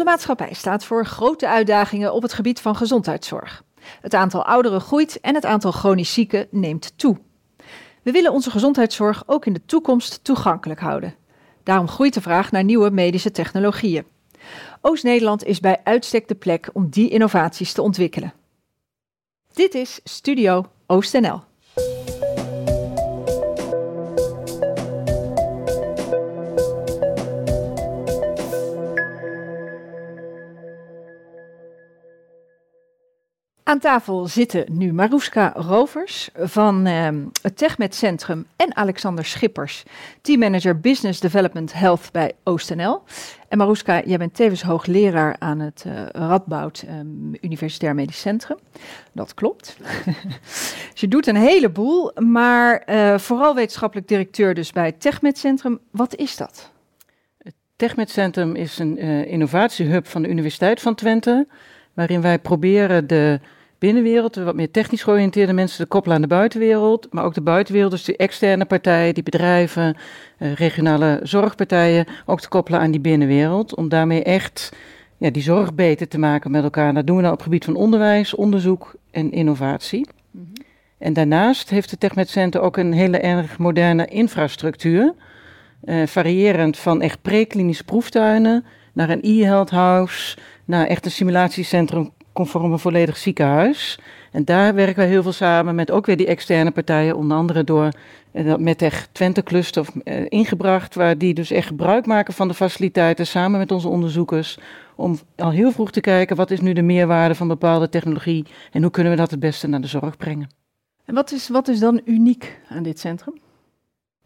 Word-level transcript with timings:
Onze 0.00 0.12
maatschappij 0.12 0.52
staat 0.54 0.84
voor 0.84 1.06
grote 1.06 1.48
uitdagingen 1.48 2.12
op 2.12 2.22
het 2.22 2.32
gebied 2.32 2.60
van 2.60 2.76
gezondheidszorg. 2.76 3.64
Het 4.00 4.14
aantal 4.14 4.44
ouderen 4.44 4.80
groeit 4.80 5.20
en 5.20 5.34
het 5.34 5.44
aantal 5.44 5.72
chronisch 5.72 6.12
zieken 6.12 6.46
neemt 6.50 6.92
toe. 6.98 7.18
We 8.02 8.10
willen 8.10 8.32
onze 8.32 8.50
gezondheidszorg 8.50 9.22
ook 9.26 9.46
in 9.46 9.52
de 9.52 9.64
toekomst 9.66 10.24
toegankelijk 10.24 10.80
houden. 10.80 11.14
Daarom 11.62 11.88
groeit 11.88 12.14
de 12.14 12.20
vraag 12.20 12.50
naar 12.50 12.64
nieuwe 12.64 12.90
medische 12.90 13.30
technologieën. 13.30 14.06
Oost-Nederland 14.80 15.44
is 15.44 15.60
bij 15.60 15.80
uitstek 15.84 16.28
de 16.28 16.34
plek 16.34 16.70
om 16.72 16.88
die 16.88 17.08
innovaties 17.08 17.72
te 17.72 17.82
ontwikkelen. 17.82 18.32
Dit 19.52 19.74
is 19.74 20.00
Studio 20.04 20.64
OostNL. 20.86 21.49
Aan 33.70 33.78
tafel 33.78 34.26
zitten 34.26 34.64
nu 34.68 34.92
Maruska 34.92 35.52
Rovers 35.56 36.30
van 36.34 36.86
uh, 36.86 37.08
het 37.42 37.56
TechMed 37.56 37.94
Centrum 37.94 38.46
en 38.56 38.76
Alexander 38.76 39.24
Schippers, 39.24 39.82
teammanager 40.20 40.80
Business 40.80 41.20
Development 41.20 41.72
Health 41.72 42.08
bij 42.12 42.32
OostNL. 42.44 43.02
En 43.48 43.58
Maruska, 43.58 44.02
jij 44.04 44.18
bent 44.18 44.34
tevens 44.34 44.62
hoogleraar 44.62 45.36
aan 45.38 45.60
het 45.60 45.84
uh, 45.86 45.92
Radboud 46.06 46.84
um, 46.88 47.34
Universitair 47.40 47.94
Medisch 47.94 48.20
Centrum. 48.20 48.58
Dat 49.12 49.34
klopt. 49.34 49.76
je 50.94 51.08
doet 51.08 51.26
een 51.26 51.36
heleboel, 51.36 52.12
maar 52.14 52.82
uh, 52.86 53.18
vooral 53.18 53.54
wetenschappelijk 53.54 54.08
directeur 54.08 54.54
dus 54.54 54.72
bij 54.72 54.86
het 54.86 55.00
TechMed 55.00 55.38
Centrum. 55.38 55.80
Wat 55.90 56.14
is 56.14 56.36
dat? 56.36 56.70
Het 57.38 57.54
TechMed 57.76 58.10
Centrum 58.10 58.54
is 58.54 58.78
een 58.78 59.04
uh, 59.04 59.32
innovatiehub 59.32 60.06
van 60.06 60.22
de 60.22 60.28
Universiteit 60.28 60.80
van 60.80 60.94
Twente, 60.94 61.46
waarin 61.94 62.20
wij 62.20 62.38
proberen 62.38 63.06
de 63.06 63.40
binnenwereld, 63.80 64.34
de 64.34 64.44
wat 64.44 64.54
meer 64.54 64.70
technisch 64.70 65.02
georiënteerde 65.02 65.52
mensen 65.52 65.78
te 65.78 65.86
koppelen 65.86 66.16
aan 66.16 66.22
de 66.22 66.28
buitenwereld. 66.28 67.06
Maar 67.10 67.24
ook 67.24 67.34
de 67.34 67.40
buitenwereld, 67.40 67.90
dus 67.92 68.04
die 68.04 68.16
externe 68.16 68.64
partijen, 68.64 69.14
die 69.14 69.22
bedrijven, 69.22 69.96
uh, 70.38 70.52
regionale 70.52 71.20
zorgpartijen, 71.22 72.06
ook 72.26 72.40
te 72.40 72.48
koppelen 72.48 72.80
aan 72.80 72.90
die 72.90 73.00
binnenwereld. 73.00 73.74
Om 73.74 73.88
daarmee 73.88 74.22
echt 74.22 74.72
ja, 75.16 75.30
die 75.30 75.42
zorg 75.42 75.74
beter 75.74 76.08
te 76.08 76.18
maken 76.18 76.50
met 76.50 76.62
elkaar. 76.62 76.94
Dat 76.94 77.06
doen 77.06 77.16
we 77.16 77.22
nou 77.22 77.34
op 77.34 77.38
het 77.38 77.48
gebied 77.48 77.64
van 77.64 77.74
onderwijs, 77.74 78.34
onderzoek 78.34 78.94
en 79.10 79.32
innovatie. 79.32 80.06
Mm 80.30 80.40
-hmm. 80.54 80.64
En 80.98 81.12
daarnaast 81.12 81.70
heeft 81.70 81.90
het 81.90 82.00
TechMed 82.00 82.28
Center 82.28 82.60
ook 82.60 82.76
een 82.76 82.92
hele 82.92 83.18
erg 83.18 83.58
moderne 83.58 84.06
infrastructuur. 84.06 85.14
Uh, 85.84 86.06
variërend 86.06 86.78
van 86.78 87.02
echt 87.02 87.22
preklinische 87.22 87.84
proeftuinen 87.84 88.64
naar 88.92 89.10
een 89.10 89.22
e-health 89.22 89.70
house, 89.70 90.36
naar 90.64 90.86
echt 90.86 91.04
een 91.04 91.10
simulatiecentrum 91.10 92.12
conform 92.32 92.72
een 92.72 92.78
volledig 92.78 93.16
ziekenhuis. 93.16 93.98
En 94.32 94.44
daar 94.44 94.74
werken 94.74 94.96
wij 94.96 95.08
heel 95.08 95.22
veel 95.22 95.32
samen 95.32 95.74
met 95.74 95.90
ook 95.90 96.06
weer 96.06 96.16
die 96.16 96.26
externe 96.26 96.70
partijen, 96.70 97.16
onder 97.16 97.36
andere 97.36 97.64
door 97.64 97.88
uh, 98.32 98.56
met 98.56 98.82
echt 98.82 99.08
Twente 99.12 99.42
Cluster 99.42 99.86
uh, 100.04 100.26
ingebracht, 100.28 100.94
waar 100.94 101.18
die 101.18 101.34
dus 101.34 101.50
echt 101.50 101.66
gebruik 101.66 102.06
maken 102.06 102.34
van 102.34 102.48
de 102.48 102.54
faciliteiten 102.54 103.26
samen 103.26 103.58
met 103.58 103.72
onze 103.72 103.88
onderzoekers, 103.88 104.58
om 104.94 105.18
al 105.36 105.50
heel 105.50 105.72
vroeg 105.72 105.90
te 105.90 106.00
kijken 106.00 106.36
wat 106.36 106.50
is 106.50 106.60
nu 106.60 106.72
de 106.72 106.82
meerwaarde 106.82 107.34
van 107.34 107.48
bepaalde 107.48 107.88
technologie 107.88 108.46
en 108.72 108.82
hoe 108.82 108.90
kunnen 108.90 109.12
we 109.12 109.18
dat 109.18 109.30
het 109.30 109.40
beste 109.40 109.66
naar 109.66 109.80
de 109.80 109.86
zorg 109.86 110.16
brengen. 110.16 110.48
En 111.04 111.14
wat 111.14 111.32
is, 111.32 111.48
wat 111.48 111.68
is 111.68 111.78
dan 111.78 112.00
uniek 112.04 112.60
aan 112.68 112.82
dit 112.82 112.98
centrum? 112.98 113.34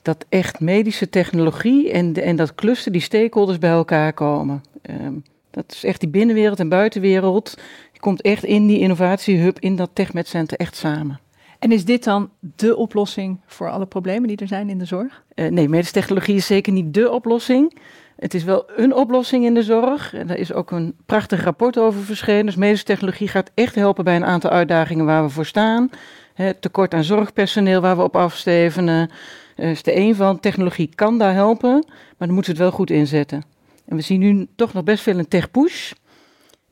Dat 0.03 0.25
echt 0.29 0.61
medische 0.61 1.09
technologie 1.09 1.91
en, 1.91 2.13
de, 2.13 2.23
en 2.23 2.37
dat 2.37 2.55
cluster, 2.55 2.93
die 2.93 3.01
stakeholders 3.01 3.59
bij 3.59 3.71
elkaar 3.71 4.13
komen. 4.13 4.63
Um, 4.91 5.23
dat 5.51 5.65
is 5.73 5.85
echt 5.85 6.01
die 6.01 6.09
binnenwereld 6.09 6.61
en 6.61 6.69
buitenwereld 6.69 7.59
komt 8.05 8.23
echt 8.23 8.45
in 8.45 8.67
die 8.67 8.79
innovatiehub, 8.79 9.59
in 9.59 9.77
dat 9.77 9.91
TechMed 9.93 10.29
Center 10.29 10.59
echt 10.59 10.77
samen. 10.77 11.21
En 11.59 11.73
is 11.73 11.85
dit 11.85 12.05
dan 12.05 12.31
de 12.57 12.77
oplossing 12.77 13.41
voor 13.47 13.71
alle 13.71 13.87
problemen 13.87 14.29
die 14.29 14.37
er 14.37 14.47
zijn 14.47 14.69
in 14.69 14.79
de 14.79 14.85
zorg? 14.85 15.23
Uh, 15.35 15.51
nee, 15.51 15.69
medische 15.69 15.93
technologie 15.93 16.35
is 16.35 16.47
zeker 16.47 16.73
niet 16.73 16.95
de 16.95 17.11
oplossing. 17.11 17.79
Het 18.17 18.35
is 18.35 18.45
wel 18.45 18.65
een 18.77 18.95
oplossing 18.95 19.45
in 19.45 19.55
de 19.55 19.63
zorg. 19.63 20.15
En 20.15 20.27
daar 20.27 20.37
is 20.37 20.53
ook 20.53 20.71
een 20.71 20.95
prachtig 21.07 21.45
rapport 21.45 21.79
over 21.79 22.01
verschenen. 22.01 22.47
Dus 22.47 22.57
medische 22.57 22.85
technologie 22.85 23.29
gaat 23.29 23.51
echt 23.55 23.75
helpen 23.75 24.05
bij 24.05 24.17
een 24.17 24.25
aantal 24.25 24.51
uitdagingen 24.51 25.05
waar 25.05 25.23
we 25.23 25.31
voor 25.31 25.47
staan. 25.47 25.91
Het 26.35 26.63
tekort 26.63 26.95
aan 26.95 27.05
zorgpersoneel 27.05 27.81
waar 27.81 27.97
we 27.97 28.03
op 28.03 28.17
afstevenen. 28.17 29.11
Uh, 29.57 29.71
is 29.71 29.83
de 29.83 29.97
een 29.97 30.15
van. 30.15 30.41
Technologie 30.41 30.91
kan 30.95 31.19
daar 31.19 31.35
helpen, 31.35 31.85
maar 32.17 32.27
dan 32.27 32.35
moeten 32.35 32.53
we 32.53 32.59
het 32.59 32.69
wel 32.69 32.79
goed 32.79 32.91
inzetten. 32.91 33.43
En 33.87 33.97
we 33.97 34.03
zien 34.03 34.21
nu 34.21 34.47
toch 34.57 34.73
nog 34.73 34.85
best 34.85 35.03
veel 35.03 35.19
een 35.19 35.29
tech-push. 35.29 35.93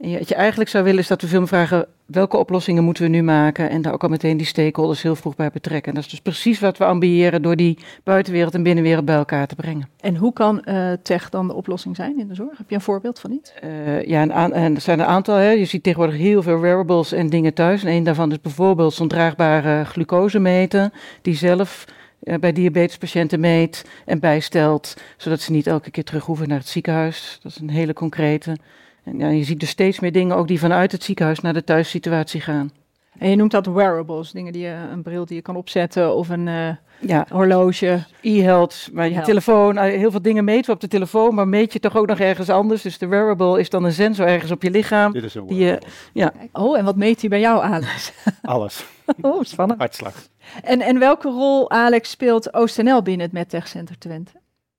En 0.02 0.18
wat 0.18 0.28
je 0.28 0.34
eigenlijk 0.34 0.70
zou 0.70 0.84
willen 0.84 1.00
is 1.00 1.06
dat 1.06 1.20
we 1.20 1.28
veel 1.28 1.38
meer 1.38 1.48
vragen 1.48 1.86
welke 2.06 2.36
oplossingen 2.36 2.84
moeten 2.84 3.02
we 3.04 3.10
nu 3.10 3.22
maken 3.22 3.70
en 3.70 3.82
daar 3.82 3.92
ook 3.92 4.02
al 4.02 4.08
meteen 4.08 4.36
die 4.36 4.46
stakeholders 4.46 5.02
heel 5.02 5.16
vroeg 5.16 5.36
bij 5.36 5.50
betrekken. 5.50 5.88
En 5.88 5.94
dat 5.94 6.04
is 6.04 6.10
dus 6.10 6.20
precies 6.20 6.60
wat 6.60 6.78
we 6.78 6.84
ambiëren 6.84 7.42
door 7.42 7.56
die 7.56 7.78
buitenwereld 8.04 8.54
en 8.54 8.62
binnenwereld 8.62 9.04
bij 9.04 9.14
elkaar 9.14 9.46
te 9.46 9.54
brengen. 9.54 9.88
En 10.00 10.16
hoe 10.16 10.32
kan 10.32 10.64
uh, 10.64 10.92
tech 11.02 11.28
dan 11.28 11.46
de 11.46 11.54
oplossing 11.54 11.96
zijn 11.96 12.18
in 12.18 12.28
de 12.28 12.34
zorg? 12.34 12.58
Heb 12.58 12.68
je 12.68 12.74
een 12.74 12.80
voorbeeld 12.80 13.18
van 13.18 13.30
iets? 13.30 13.52
Uh, 13.64 14.04
ja, 14.04 14.22
een 14.22 14.52
en 14.52 14.74
er 14.74 14.80
zijn 14.80 15.00
een 15.00 15.06
aantal. 15.06 15.34
Hè. 15.34 15.50
Je 15.50 15.64
ziet 15.64 15.82
tegenwoordig 15.82 16.16
heel 16.16 16.42
veel 16.42 16.60
wearables 16.60 17.12
en 17.12 17.30
dingen 17.30 17.54
thuis. 17.54 17.84
En 17.84 17.92
een 17.92 18.04
daarvan 18.04 18.30
is 18.30 18.40
bijvoorbeeld 18.40 18.94
zo'n 18.94 19.08
draagbare 19.08 19.84
glucosemeter 19.84 20.90
die 21.22 21.34
zelf 21.34 21.84
uh, 22.22 22.34
bij 22.34 22.52
diabetespatiënten 22.52 23.40
meet 23.40 23.84
en 24.04 24.20
bijstelt, 24.20 24.96
zodat 25.16 25.40
ze 25.40 25.52
niet 25.52 25.66
elke 25.66 25.90
keer 25.90 26.04
terug 26.04 26.24
hoeven 26.24 26.48
naar 26.48 26.58
het 26.58 26.68
ziekenhuis. 26.68 27.38
Dat 27.42 27.52
is 27.52 27.58
een 27.58 27.70
hele 27.70 27.92
concrete. 27.92 28.56
En 29.04 29.18
ja, 29.18 29.28
je 29.28 29.44
ziet 29.44 29.60
dus 29.60 29.68
steeds 29.68 30.00
meer 30.00 30.12
dingen 30.12 30.36
ook 30.36 30.48
die 30.48 30.58
vanuit 30.58 30.92
het 30.92 31.04
ziekenhuis 31.04 31.40
naar 31.40 31.52
de 31.52 31.64
thuissituatie 31.64 32.40
gaan. 32.40 32.70
En 33.18 33.30
je 33.30 33.36
noemt 33.36 33.50
dat 33.50 33.66
wearables, 33.66 34.30
dingen 34.30 34.52
die 34.52 34.62
je, 34.62 34.76
een 34.90 35.02
bril 35.02 35.26
die 35.26 35.36
je 35.36 35.42
kan 35.42 35.56
opzetten 35.56 36.14
of 36.14 36.28
een 36.28 36.46
uh, 36.46 36.68
ja. 37.00 37.26
horloge. 37.30 38.04
E-health, 38.20 38.88
maar 38.92 39.10
je 39.10 39.20
telefoon, 39.20 39.78
heel 39.78 40.10
veel 40.10 40.22
dingen 40.22 40.44
meten 40.44 40.66
we 40.66 40.72
op 40.72 40.80
de 40.80 40.88
telefoon, 40.88 41.34
maar 41.34 41.48
meet 41.48 41.72
je 41.72 41.80
toch 41.80 41.96
ook 41.96 42.06
nog 42.06 42.18
ergens 42.18 42.48
anders. 42.48 42.82
Dus 42.82 42.98
de 42.98 43.06
wearable 43.06 43.60
is 43.60 43.70
dan 43.70 43.84
een 43.84 43.92
sensor 43.92 44.26
ergens 44.26 44.50
op 44.50 44.62
je 44.62 44.70
lichaam. 44.70 45.12
Dit 45.12 45.24
is 45.24 45.34
een 45.34 45.46
die 45.46 45.64
je, 45.64 45.78
ja. 46.12 46.32
Oh, 46.52 46.78
en 46.78 46.84
wat 46.84 46.96
meet 46.96 47.20
hij 47.20 47.30
bij 47.30 47.40
jou, 47.40 47.62
Alex? 47.62 48.12
Alles. 48.42 48.86
oh, 49.20 49.42
spannend. 49.42 49.78
Hartslag. 49.78 50.14
En, 50.62 50.80
en 50.80 50.98
welke 50.98 51.28
rol, 51.28 51.70
Alex, 51.70 52.10
speelt 52.10 52.54
OostNL 52.54 53.02
binnen 53.02 53.26
het 53.26 53.34
MedTech 53.34 53.68
Center 53.68 53.98
Twente? 53.98 54.32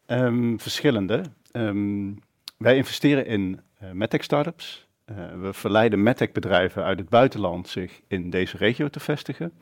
Um, 0.07 0.59
verschillende. 0.59 1.23
Um, 1.51 2.19
wij 2.57 2.75
investeren 2.75 3.25
in 3.25 3.59
medtech 3.91 4.23
startups. 4.23 4.87
Uh, 5.05 5.15
we 5.41 5.53
verleiden 5.53 6.03
medtech 6.03 6.31
bedrijven 6.31 6.83
uit 6.83 6.99
het 6.99 7.09
buitenland 7.09 7.67
zich 7.67 8.01
in 8.07 8.29
deze 8.29 8.57
regio 8.57 8.89
te 8.89 8.99
vestigen. 8.99 9.53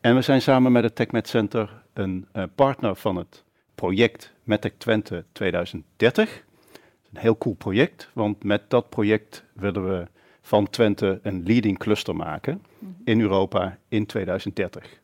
En 0.00 0.14
we 0.14 0.22
zijn 0.22 0.42
samen 0.42 0.72
met 0.72 0.82
het 0.82 0.94
TechMed 0.94 1.28
Center 1.28 1.82
een 1.92 2.26
uh, 2.32 2.42
partner 2.54 2.96
van 2.96 3.16
het 3.16 3.44
project 3.74 4.32
MedTech 4.42 4.72
Twente 4.78 5.24
2030. 5.32 6.44
Een 7.12 7.20
heel 7.20 7.38
cool 7.38 7.54
project, 7.54 8.10
want 8.12 8.44
met 8.44 8.70
dat 8.70 8.88
project 8.88 9.44
willen 9.52 9.88
we 9.88 10.06
van 10.40 10.70
Twente 10.70 11.20
een 11.22 11.42
leading 11.42 11.78
cluster 11.78 12.16
maken 12.16 12.62
in 13.04 13.20
Europa 13.20 13.78
in 13.88 14.06
2030. 14.06 15.00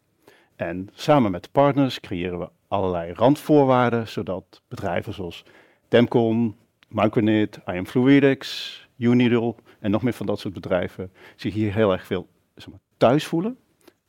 En 0.56 0.88
samen 0.92 1.30
met 1.30 1.52
partners 1.52 2.00
creëren 2.00 2.38
we 2.38 2.48
allerlei 2.68 3.12
randvoorwaarden, 3.12 4.08
zodat 4.08 4.62
bedrijven 4.68 5.14
zoals 5.14 5.44
Demcon, 5.88 6.56
Micronet, 6.94 7.60
IM 7.66 7.86
Fluidics, 7.86 8.82
Unidol 8.96 9.56
en 9.80 9.90
nog 9.90 10.02
meer 10.02 10.12
van 10.12 10.26
dat 10.26 10.38
soort 10.38 10.54
bedrijven 10.54 11.12
zich 11.36 11.54
hier 11.54 11.72
heel 11.72 11.92
erg 11.92 12.06
veel 12.06 12.28
zeg 12.54 12.68
maar, 12.68 12.78
thuis 12.96 13.26
voelen 13.26 13.56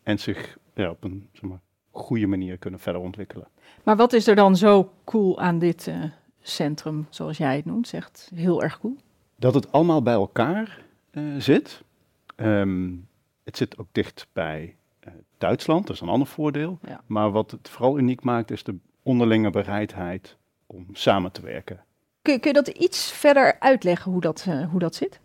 en 0.03 0.19
zich 0.19 0.57
ja, 0.73 0.89
op 0.89 1.03
een 1.03 1.29
zeg 1.31 1.41
maar, 1.41 1.61
goede 1.91 2.27
manier 2.27 2.57
kunnen 2.57 2.79
verder 2.79 3.01
ontwikkelen. 3.01 3.47
Maar 3.83 3.95
wat 3.95 4.13
is 4.13 4.27
er 4.27 4.35
dan 4.35 4.55
zo 4.55 4.91
cool 5.03 5.39
aan 5.39 5.59
dit 5.59 5.87
uh, 5.87 6.03
centrum, 6.41 7.07
zoals 7.09 7.37
jij 7.37 7.55
het 7.55 7.65
noemt, 7.65 7.87
zegt 7.87 8.31
heel 8.35 8.63
erg 8.63 8.79
cool? 8.79 8.97
Dat 9.35 9.53
het 9.53 9.71
allemaal 9.71 10.01
bij 10.01 10.13
elkaar 10.13 10.85
uh, 11.11 11.35
zit. 11.37 11.83
Um, 12.35 13.07
het 13.43 13.57
zit 13.57 13.77
ook 13.77 13.87
dicht 13.91 14.27
bij 14.33 14.75
uh, 15.07 15.13
Duitsland, 15.37 15.87
dat 15.87 15.95
is 15.95 16.01
een 16.01 16.07
ander 16.09 16.27
voordeel. 16.27 16.79
Ja. 16.87 17.01
Maar 17.05 17.31
wat 17.31 17.51
het 17.51 17.69
vooral 17.69 17.97
uniek 17.97 18.23
maakt, 18.23 18.51
is 18.51 18.63
de 18.63 18.75
onderlinge 19.03 19.49
bereidheid 19.49 20.37
om 20.65 20.85
samen 20.91 21.31
te 21.31 21.41
werken. 21.41 21.83
Kun, 22.25 22.39
kun 22.39 22.53
je 22.53 22.63
dat 22.63 22.67
iets 22.67 23.11
verder 23.11 23.59
uitleggen 23.59 24.11
hoe 24.11 24.21
dat, 24.21 24.45
uh, 24.49 24.69
hoe 24.69 24.79
dat 24.79 24.95
zit? 24.95 25.19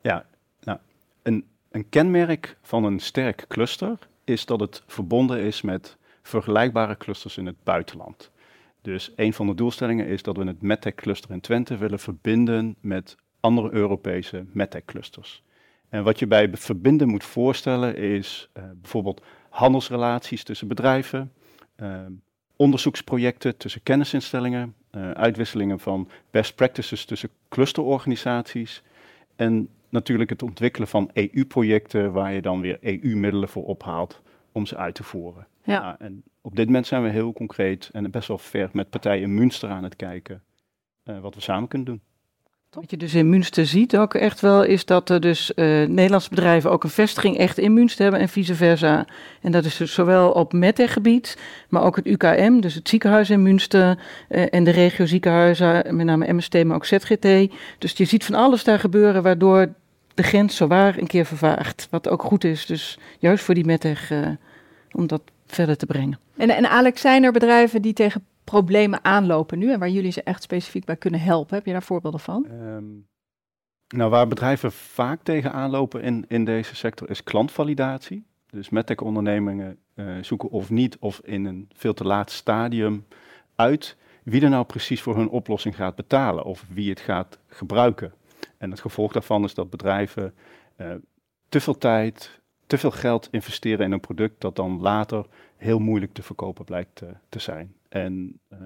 Ja, 0.00 0.26
nou, 0.60 0.78
een, 1.22 1.44
een 1.70 1.88
kenmerk 1.88 2.56
van 2.62 2.84
een 2.84 2.98
sterk 2.98 3.44
cluster 3.48 3.98
is 4.24 4.46
dat 4.46 4.60
het 4.60 4.82
verbonden 4.86 5.40
is 5.40 5.62
met 5.62 5.96
vergelijkbare 6.22 6.96
clusters 6.96 7.36
in 7.36 7.46
het 7.46 7.64
buitenland. 7.64 8.30
Dus 8.82 9.12
een 9.16 9.32
van 9.32 9.46
de 9.46 9.54
doelstellingen 9.54 10.06
is 10.06 10.22
dat 10.22 10.36
we 10.36 10.44
het 10.44 10.62
MedTech 10.62 10.94
cluster 10.94 11.30
in 11.30 11.40
Twente 11.40 11.76
willen 11.76 11.98
verbinden 11.98 12.76
met 12.80 13.16
andere 13.40 13.72
Europese 13.72 14.44
MedTech 14.52 14.84
clusters. 14.84 15.42
En 15.88 16.04
wat 16.04 16.18
je 16.18 16.26
bij 16.26 16.50
verbinden 16.52 17.08
moet 17.08 17.24
voorstellen 17.24 17.96
is 17.96 18.50
uh, 18.56 18.64
bijvoorbeeld 18.80 19.22
handelsrelaties 19.48 20.44
tussen 20.44 20.68
bedrijven, 20.68 21.32
uh, 21.76 22.00
onderzoeksprojecten 22.56 23.56
tussen 23.56 23.82
kennisinstellingen, 23.82 24.74
uh, 24.96 25.10
uitwisselingen 25.10 25.80
van 25.80 26.08
best 26.30 26.54
practices 26.54 27.04
tussen 27.04 27.28
clusterorganisaties, 27.48 28.82
En 29.36 29.68
natuurlijk 29.88 30.30
het 30.30 30.42
ontwikkelen 30.42 30.88
van 30.88 31.10
EU-projecten 31.12 32.12
waar 32.12 32.32
je 32.32 32.42
dan 32.42 32.60
weer 32.60 32.78
EU-middelen 32.80 33.48
voor 33.48 33.64
ophaalt 33.64 34.22
om 34.52 34.66
ze 34.66 34.76
uit 34.76 34.94
te 34.94 35.02
voeren. 35.02 35.46
Ja. 35.62 35.80
Nou, 35.80 35.96
en 35.98 36.22
op 36.40 36.56
dit 36.56 36.66
moment 36.66 36.86
zijn 36.86 37.02
we 37.02 37.08
heel 37.08 37.32
concreet 37.32 37.90
en 37.92 38.10
best 38.10 38.28
wel 38.28 38.38
ver 38.38 38.68
met 38.72 38.90
partijen 38.90 39.22
in 39.22 39.34
Münster 39.34 39.68
aan 39.68 39.84
het 39.84 39.96
kijken 39.96 40.42
uh, 41.04 41.18
wat 41.18 41.34
we 41.34 41.40
samen 41.40 41.68
kunnen 41.68 41.86
doen. 41.86 42.00
Wat 42.76 42.90
je 42.90 42.96
dus 42.96 43.14
in 43.14 43.28
Münster 43.28 43.66
ziet 43.66 43.96
ook 43.96 44.14
echt 44.14 44.40
wel, 44.40 44.62
is 44.62 44.84
dat 44.84 45.10
er 45.10 45.20
dus 45.20 45.52
uh, 45.54 45.66
Nederlandse 45.86 46.28
bedrijven 46.28 46.70
ook 46.70 46.84
een 46.84 46.90
vestiging 46.90 47.38
echt 47.38 47.58
in 47.58 47.72
Münster 47.72 48.02
hebben 48.02 48.20
en 48.20 48.28
vice 48.28 48.54
versa. 48.54 49.06
En 49.40 49.52
dat 49.52 49.64
is 49.64 49.76
dus 49.76 49.94
zowel 49.94 50.30
op 50.30 50.52
METEC-gebied, 50.52 51.38
maar 51.68 51.82
ook 51.82 51.96
het 51.96 52.06
UKM, 52.06 52.60
dus 52.60 52.74
het 52.74 52.88
ziekenhuis 52.88 53.30
in 53.30 53.42
Münster 53.42 53.98
uh, 54.28 54.46
en 54.50 54.64
de 54.64 54.70
regio 54.70 55.06
ziekenhuizen, 55.06 55.96
met 55.96 56.06
name 56.06 56.32
MST, 56.32 56.64
maar 56.64 56.76
ook 56.76 56.84
ZGT. 56.84 57.52
Dus 57.78 57.92
je 57.92 58.04
ziet 58.04 58.24
van 58.24 58.34
alles 58.34 58.64
daar 58.64 58.78
gebeuren, 58.78 59.22
waardoor 59.22 59.72
de 60.14 60.22
grens 60.22 60.56
zowaar 60.56 60.98
een 60.98 61.06
keer 61.06 61.26
vervaagt. 61.26 61.86
Wat 61.90 62.08
ook 62.08 62.22
goed 62.22 62.44
is, 62.44 62.66
dus 62.66 62.98
juist 63.18 63.44
voor 63.44 63.54
die 63.54 63.64
METEC, 63.64 64.08
uh, 64.12 64.28
om 64.92 65.06
dat 65.06 65.22
verder 65.46 65.76
te 65.76 65.86
brengen. 65.86 66.18
En, 66.36 66.50
en 66.50 66.70
Alex, 66.70 67.00
zijn 67.00 67.24
er 67.24 67.32
bedrijven 67.32 67.82
die 67.82 67.92
tegen 67.92 68.24
problemen 68.46 69.04
aanlopen 69.04 69.58
nu 69.58 69.72
en 69.72 69.78
waar 69.78 69.88
jullie 69.88 70.10
ze 70.10 70.22
echt 70.22 70.42
specifiek 70.42 70.84
bij 70.84 70.96
kunnen 70.96 71.20
helpen? 71.20 71.56
Heb 71.56 71.66
je 71.66 71.72
daar 71.72 71.82
voorbeelden 71.82 72.20
van? 72.20 72.46
Um, 72.50 73.06
nou, 73.88 74.10
waar 74.10 74.28
bedrijven 74.28 74.72
vaak 74.72 75.22
tegen 75.22 75.52
aanlopen 75.52 76.02
in, 76.02 76.24
in 76.28 76.44
deze 76.44 76.76
sector 76.76 77.10
is 77.10 77.22
klantvalidatie. 77.22 78.24
Dus 78.50 78.68
medtech-ondernemingen 78.68 79.78
uh, 79.94 80.16
zoeken 80.20 80.50
of 80.50 80.70
niet 80.70 80.96
of 80.98 81.20
in 81.24 81.44
een 81.44 81.68
veel 81.74 81.94
te 81.94 82.04
laat 82.04 82.30
stadium 82.30 83.06
uit 83.54 83.96
wie 84.22 84.42
er 84.42 84.48
nou 84.48 84.64
precies 84.64 85.02
voor 85.02 85.16
hun 85.16 85.28
oplossing 85.28 85.76
gaat 85.76 85.94
betalen 85.94 86.44
of 86.44 86.64
wie 86.68 86.90
het 86.90 87.00
gaat 87.00 87.38
gebruiken. 87.46 88.12
En 88.58 88.70
het 88.70 88.80
gevolg 88.80 89.12
daarvan 89.12 89.44
is 89.44 89.54
dat 89.54 89.70
bedrijven 89.70 90.34
uh, 90.76 90.94
te 91.48 91.60
veel 91.60 91.78
tijd, 91.78 92.40
te 92.66 92.78
veel 92.78 92.90
geld 92.90 93.28
investeren 93.30 93.84
in 93.84 93.92
een 93.92 94.00
product 94.00 94.40
dat 94.40 94.56
dan 94.56 94.80
later 94.80 95.26
heel 95.56 95.78
moeilijk 95.78 96.12
te 96.12 96.22
verkopen 96.22 96.64
blijkt 96.64 97.02
uh, 97.02 97.08
te 97.28 97.38
zijn. 97.38 97.75
En 97.88 98.40
uh, 98.52 98.58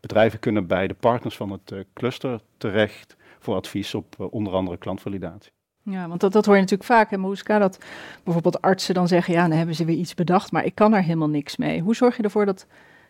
bedrijven 0.00 0.38
kunnen 0.38 0.66
bij 0.66 0.86
de 0.86 0.94
partners 0.94 1.36
van 1.36 1.50
het 1.50 1.70
uh, 1.70 1.80
cluster 1.94 2.40
terecht 2.56 3.16
voor 3.38 3.54
advies 3.54 3.94
op 3.94 4.28
onder 4.30 4.52
andere 4.52 4.76
klantvalidatie. 4.76 5.52
Ja, 5.82 6.08
want 6.08 6.20
dat, 6.20 6.32
dat 6.32 6.46
hoor 6.46 6.54
je 6.54 6.60
natuurlijk 6.60 6.90
vaak 6.90 7.10
in 7.10 7.20
Moeska, 7.20 7.58
dat 7.58 7.78
bijvoorbeeld 8.24 8.62
artsen 8.62 8.94
dan 8.94 9.08
zeggen, 9.08 9.34
ja, 9.34 9.48
dan 9.48 9.56
hebben 9.56 9.74
ze 9.74 9.84
weer 9.84 9.96
iets 9.96 10.14
bedacht, 10.14 10.52
maar 10.52 10.64
ik 10.64 10.74
kan 10.74 10.94
er 10.94 11.02
helemaal 11.02 11.28
niks 11.28 11.56
mee. 11.56 11.80
Hoe 11.80 11.94
zorg 11.94 12.16
je 12.16 12.22
ervoor 12.22 12.46
dat, 12.46 12.66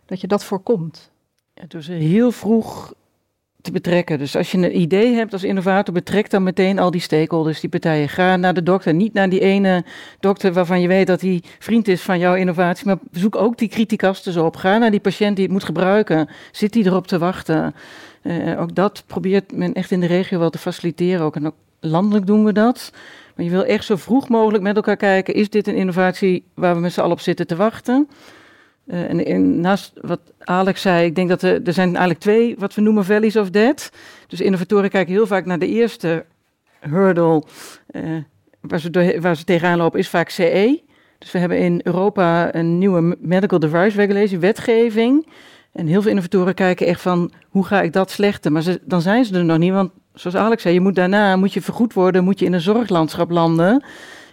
dat 0.06 0.20
je 0.20 0.26
dat 0.26 0.44
voorkomt? 0.44 1.12
Ja, 1.54 1.64
dus 1.68 1.86
heel 1.86 2.32
vroeg 2.32 2.94
betrekken. 3.72 4.18
Dus 4.18 4.36
als 4.36 4.50
je 4.50 4.58
een 4.58 4.80
idee 4.80 5.14
hebt 5.14 5.32
als 5.32 5.44
innovator, 5.44 5.94
betrek 5.94 6.30
dan 6.30 6.42
meteen 6.42 6.78
al 6.78 6.90
die 6.90 7.00
stakeholders, 7.00 7.60
die 7.60 7.70
partijen. 7.70 8.08
Ga 8.08 8.36
naar 8.36 8.54
de 8.54 8.62
dokter, 8.62 8.94
niet 8.94 9.12
naar 9.12 9.28
die 9.28 9.40
ene 9.40 9.84
dokter 10.20 10.52
waarvan 10.52 10.80
je 10.80 10.88
weet 10.88 11.06
dat 11.06 11.20
hij 11.20 11.42
vriend 11.58 11.88
is 11.88 12.02
van 12.02 12.18
jouw 12.18 12.34
innovatie, 12.34 12.86
maar 12.86 12.98
zoek 13.12 13.36
ook 13.36 13.58
die 13.58 13.68
criticasten 13.68 14.44
op. 14.44 14.56
Ga 14.56 14.78
naar 14.78 14.90
die 14.90 15.00
patiënt 15.00 15.36
die 15.36 15.44
het 15.44 15.52
moet 15.52 15.64
gebruiken. 15.64 16.28
Zit 16.52 16.72
die 16.72 16.84
erop 16.84 17.06
te 17.06 17.18
wachten? 17.18 17.74
Uh, 18.22 18.60
ook 18.60 18.74
dat 18.74 19.02
probeert 19.06 19.52
men 19.52 19.74
echt 19.74 19.90
in 19.90 20.00
de 20.00 20.06
regio 20.06 20.38
wel 20.38 20.50
te 20.50 20.58
faciliteren. 20.58 21.24
Ook. 21.24 21.36
En 21.36 21.46
ook 21.46 21.54
landelijk 21.80 22.26
doen 22.26 22.44
we 22.44 22.52
dat. 22.52 22.92
Maar 23.34 23.44
je 23.44 23.50
wil 23.50 23.64
echt 23.64 23.84
zo 23.84 23.96
vroeg 23.96 24.28
mogelijk 24.28 24.62
met 24.62 24.76
elkaar 24.76 24.96
kijken, 24.96 25.34
is 25.34 25.50
dit 25.50 25.66
een 25.66 25.74
innovatie 25.74 26.44
waar 26.54 26.74
we 26.74 26.80
met 26.80 26.92
z'n 26.92 27.00
allen 27.00 27.12
op 27.12 27.20
zitten 27.20 27.46
te 27.46 27.56
wachten? 27.56 28.08
Uh, 28.86 29.28
en, 29.28 29.60
naast 29.60 29.92
wat 30.00 30.20
Alex 30.38 30.80
zei, 30.80 31.06
ik 31.06 31.14
denk 31.14 31.28
dat 31.28 31.42
er, 31.42 31.62
er 31.64 31.72
zijn 31.72 31.88
eigenlijk 31.88 32.20
twee 32.20 32.54
wat 32.58 32.74
we 32.74 32.80
noemen 32.80 33.04
valleys 33.04 33.36
of 33.36 33.50
death. 33.50 33.90
Dus 34.26 34.40
innovatoren 34.40 34.90
kijken 34.90 35.12
heel 35.12 35.26
vaak 35.26 35.44
naar 35.44 35.58
de 35.58 35.68
eerste 35.68 36.24
hurdle 36.80 37.42
uh, 37.90 38.16
waar, 38.60 38.80
ze 38.80 38.90
door, 38.90 39.20
waar 39.20 39.44
tegenaan 39.44 39.78
lopen, 39.78 39.98
is 39.98 40.08
vaak 40.08 40.28
CE. 40.28 40.82
Dus 41.18 41.32
we 41.32 41.38
hebben 41.38 41.58
in 41.58 41.80
Europa 41.82 42.54
een 42.54 42.78
nieuwe 42.78 43.16
medical 43.20 43.58
device 43.58 43.96
regulation, 43.96 44.40
wetgeving. 44.40 45.26
En 45.72 45.86
heel 45.86 46.02
veel 46.02 46.10
innovatoren 46.10 46.54
kijken 46.54 46.86
echt 46.86 47.00
van, 47.00 47.32
hoe 47.48 47.64
ga 47.64 47.82
ik 47.82 47.92
dat 47.92 48.10
slechten? 48.10 48.52
Maar 48.52 48.62
ze, 48.62 48.80
dan 48.84 49.00
zijn 49.00 49.24
ze 49.24 49.34
er 49.34 49.44
nog 49.44 49.58
niet, 49.58 49.72
want 49.72 49.90
zoals 50.14 50.36
Alex 50.36 50.62
zei, 50.62 50.74
je 50.74 50.80
moet 50.80 50.94
daarna, 50.94 51.36
moet 51.36 51.52
je 51.52 51.62
vergoed 51.62 51.92
worden, 51.92 52.24
moet 52.24 52.38
je 52.38 52.44
in 52.44 52.52
een 52.52 52.60
zorglandschap 52.60 53.30
landen. 53.30 53.84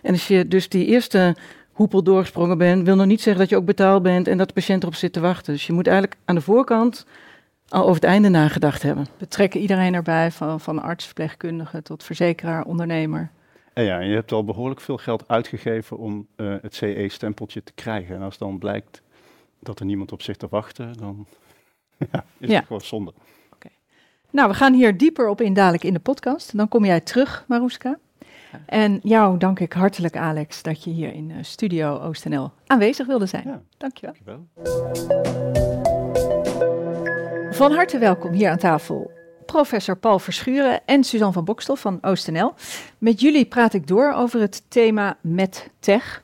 En 0.01 0.11
als 0.11 0.27
je 0.27 0.47
dus 0.47 0.69
die 0.69 0.85
eerste 0.85 1.35
hoepel 1.73 2.03
doorgesprongen 2.03 2.57
bent, 2.57 2.85
wil 2.85 2.95
nog 2.95 3.05
niet 3.05 3.21
zeggen 3.21 3.41
dat 3.41 3.49
je 3.49 3.57
ook 3.57 3.65
betaald 3.65 4.03
bent 4.03 4.27
en 4.27 4.37
dat 4.37 4.47
de 4.47 4.53
patiënt 4.53 4.83
erop 4.83 4.95
zit 4.95 5.13
te 5.13 5.19
wachten. 5.19 5.53
Dus 5.53 5.67
je 5.67 5.73
moet 5.73 5.87
eigenlijk 5.87 6.19
aan 6.25 6.35
de 6.35 6.41
voorkant 6.41 7.05
al 7.67 7.81
over 7.81 7.95
het 7.95 8.03
einde 8.03 8.29
nagedacht 8.29 8.81
hebben. 8.81 9.05
Betrekken 9.17 9.59
iedereen 9.59 9.93
erbij, 9.93 10.31
van, 10.31 10.59
van 10.59 10.81
arts, 10.81 11.05
verpleegkundige 11.05 11.81
tot 11.81 12.03
verzekeraar, 12.03 12.65
ondernemer. 12.65 13.31
En 13.73 13.83
ja, 13.83 13.99
je 13.99 14.13
hebt 14.13 14.31
al 14.31 14.43
behoorlijk 14.43 14.81
veel 14.81 14.97
geld 14.97 15.27
uitgegeven 15.27 15.97
om 15.97 16.27
uh, 16.35 16.55
het 16.61 16.75
CE-stempeltje 16.75 17.63
te 17.63 17.73
krijgen. 17.73 18.15
En 18.15 18.21
als 18.21 18.37
dan 18.37 18.57
blijkt 18.57 19.01
dat 19.59 19.79
er 19.79 19.85
niemand 19.85 20.11
op 20.11 20.21
zich 20.21 20.37
te 20.37 20.47
wachten, 20.49 20.93
dan 20.93 21.25
ja, 22.11 22.25
is 22.37 22.49
ja. 22.49 22.55
het 22.55 22.65
gewoon 22.65 22.81
zonde. 22.81 23.13
Okay. 23.53 23.71
Nou, 24.29 24.49
we 24.49 24.55
gaan 24.55 24.73
hier 24.73 24.97
dieper 24.97 25.27
op 25.27 25.41
in 25.41 25.53
dadelijk 25.53 25.83
in 25.83 25.93
de 25.93 25.99
podcast. 25.99 26.57
Dan 26.57 26.67
kom 26.67 26.85
jij 26.85 26.99
terug, 26.99 27.45
Maruska. 27.47 27.99
En 28.65 28.99
jou 29.03 29.37
dank 29.37 29.59
ik 29.59 29.73
hartelijk, 29.73 30.17
Alex, 30.17 30.61
dat 30.61 30.83
je 30.83 30.89
hier 30.89 31.13
in 31.13 31.31
Studio 31.41 31.99
OostNL 31.99 32.51
aanwezig 32.65 33.07
wilde 33.07 33.25
zijn. 33.25 33.43
Ja, 33.45 33.61
Dankjewel. 33.77 34.13
dankjewel. 34.23 34.47
Van 37.51 37.71
harte 37.71 37.97
welkom 37.97 38.31
hier 38.31 38.49
aan 38.49 38.57
tafel. 38.57 39.11
Professor 39.45 39.97
Paul 39.97 40.19
Verschuren 40.19 40.81
en 40.85 41.03
Suzanne 41.03 41.33
van 41.33 41.43
Bokstel 41.43 41.75
van 41.75 41.97
OostNL. 42.01 42.53
Met 42.97 43.19
jullie 43.19 43.45
praat 43.45 43.73
ik 43.73 43.87
door 43.87 44.13
over 44.13 44.39
het 44.39 44.63
thema 44.67 45.17
met 45.21 45.69
tech. 45.79 46.23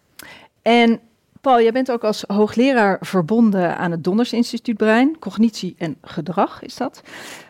En 0.61 0.99
Paul, 1.41 1.61
jij 1.61 1.71
bent 1.71 1.91
ook 1.91 2.03
als 2.03 2.23
hoogleraar 2.27 2.97
verbonden 3.01 3.77
aan 3.77 3.91
het 3.91 4.03
Donders 4.03 4.33
Instituut 4.33 4.77
Brein, 4.77 5.19
cognitie 5.19 5.75
en 5.77 5.97
gedrag 6.01 6.63
is 6.63 6.75
dat. 6.75 7.01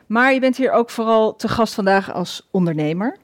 Maar 0.05 0.33
je 0.33 0.39
bent 0.39 0.57
hier 0.57 0.71
ook 0.71 0.89
vooral 0.89 1.35
te 1.35 1.47
gast 1.47 1.73
vandaag 1.73 2.13
als 2.13 2.47
ondernemer. 2.51 3.17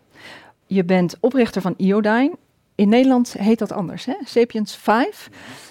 Je 0.66 0.84
bent 0.84 1.18
oprichter 1.20 1.62
van 1.62 1.74
Iodine. 1.78 2.32
In 2.76 2.90
Nederland 2.90 3.34
heet 3.34 3.60
dat 3.60 3.72
anders, 3.72 4.06
hè? 4.06 4.16
Sapiens 4.24 4.76
5. 4.76 5.30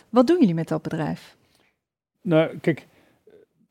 Wat 0.09 0.27
doen 0.27 0.41
jullie 0.41 0.55
met 0.55 0.69
dat 0.69 0.83
bedrijf? 0.83 1.37
Nou, 2.23 2.59
kijk, 2.59 2.87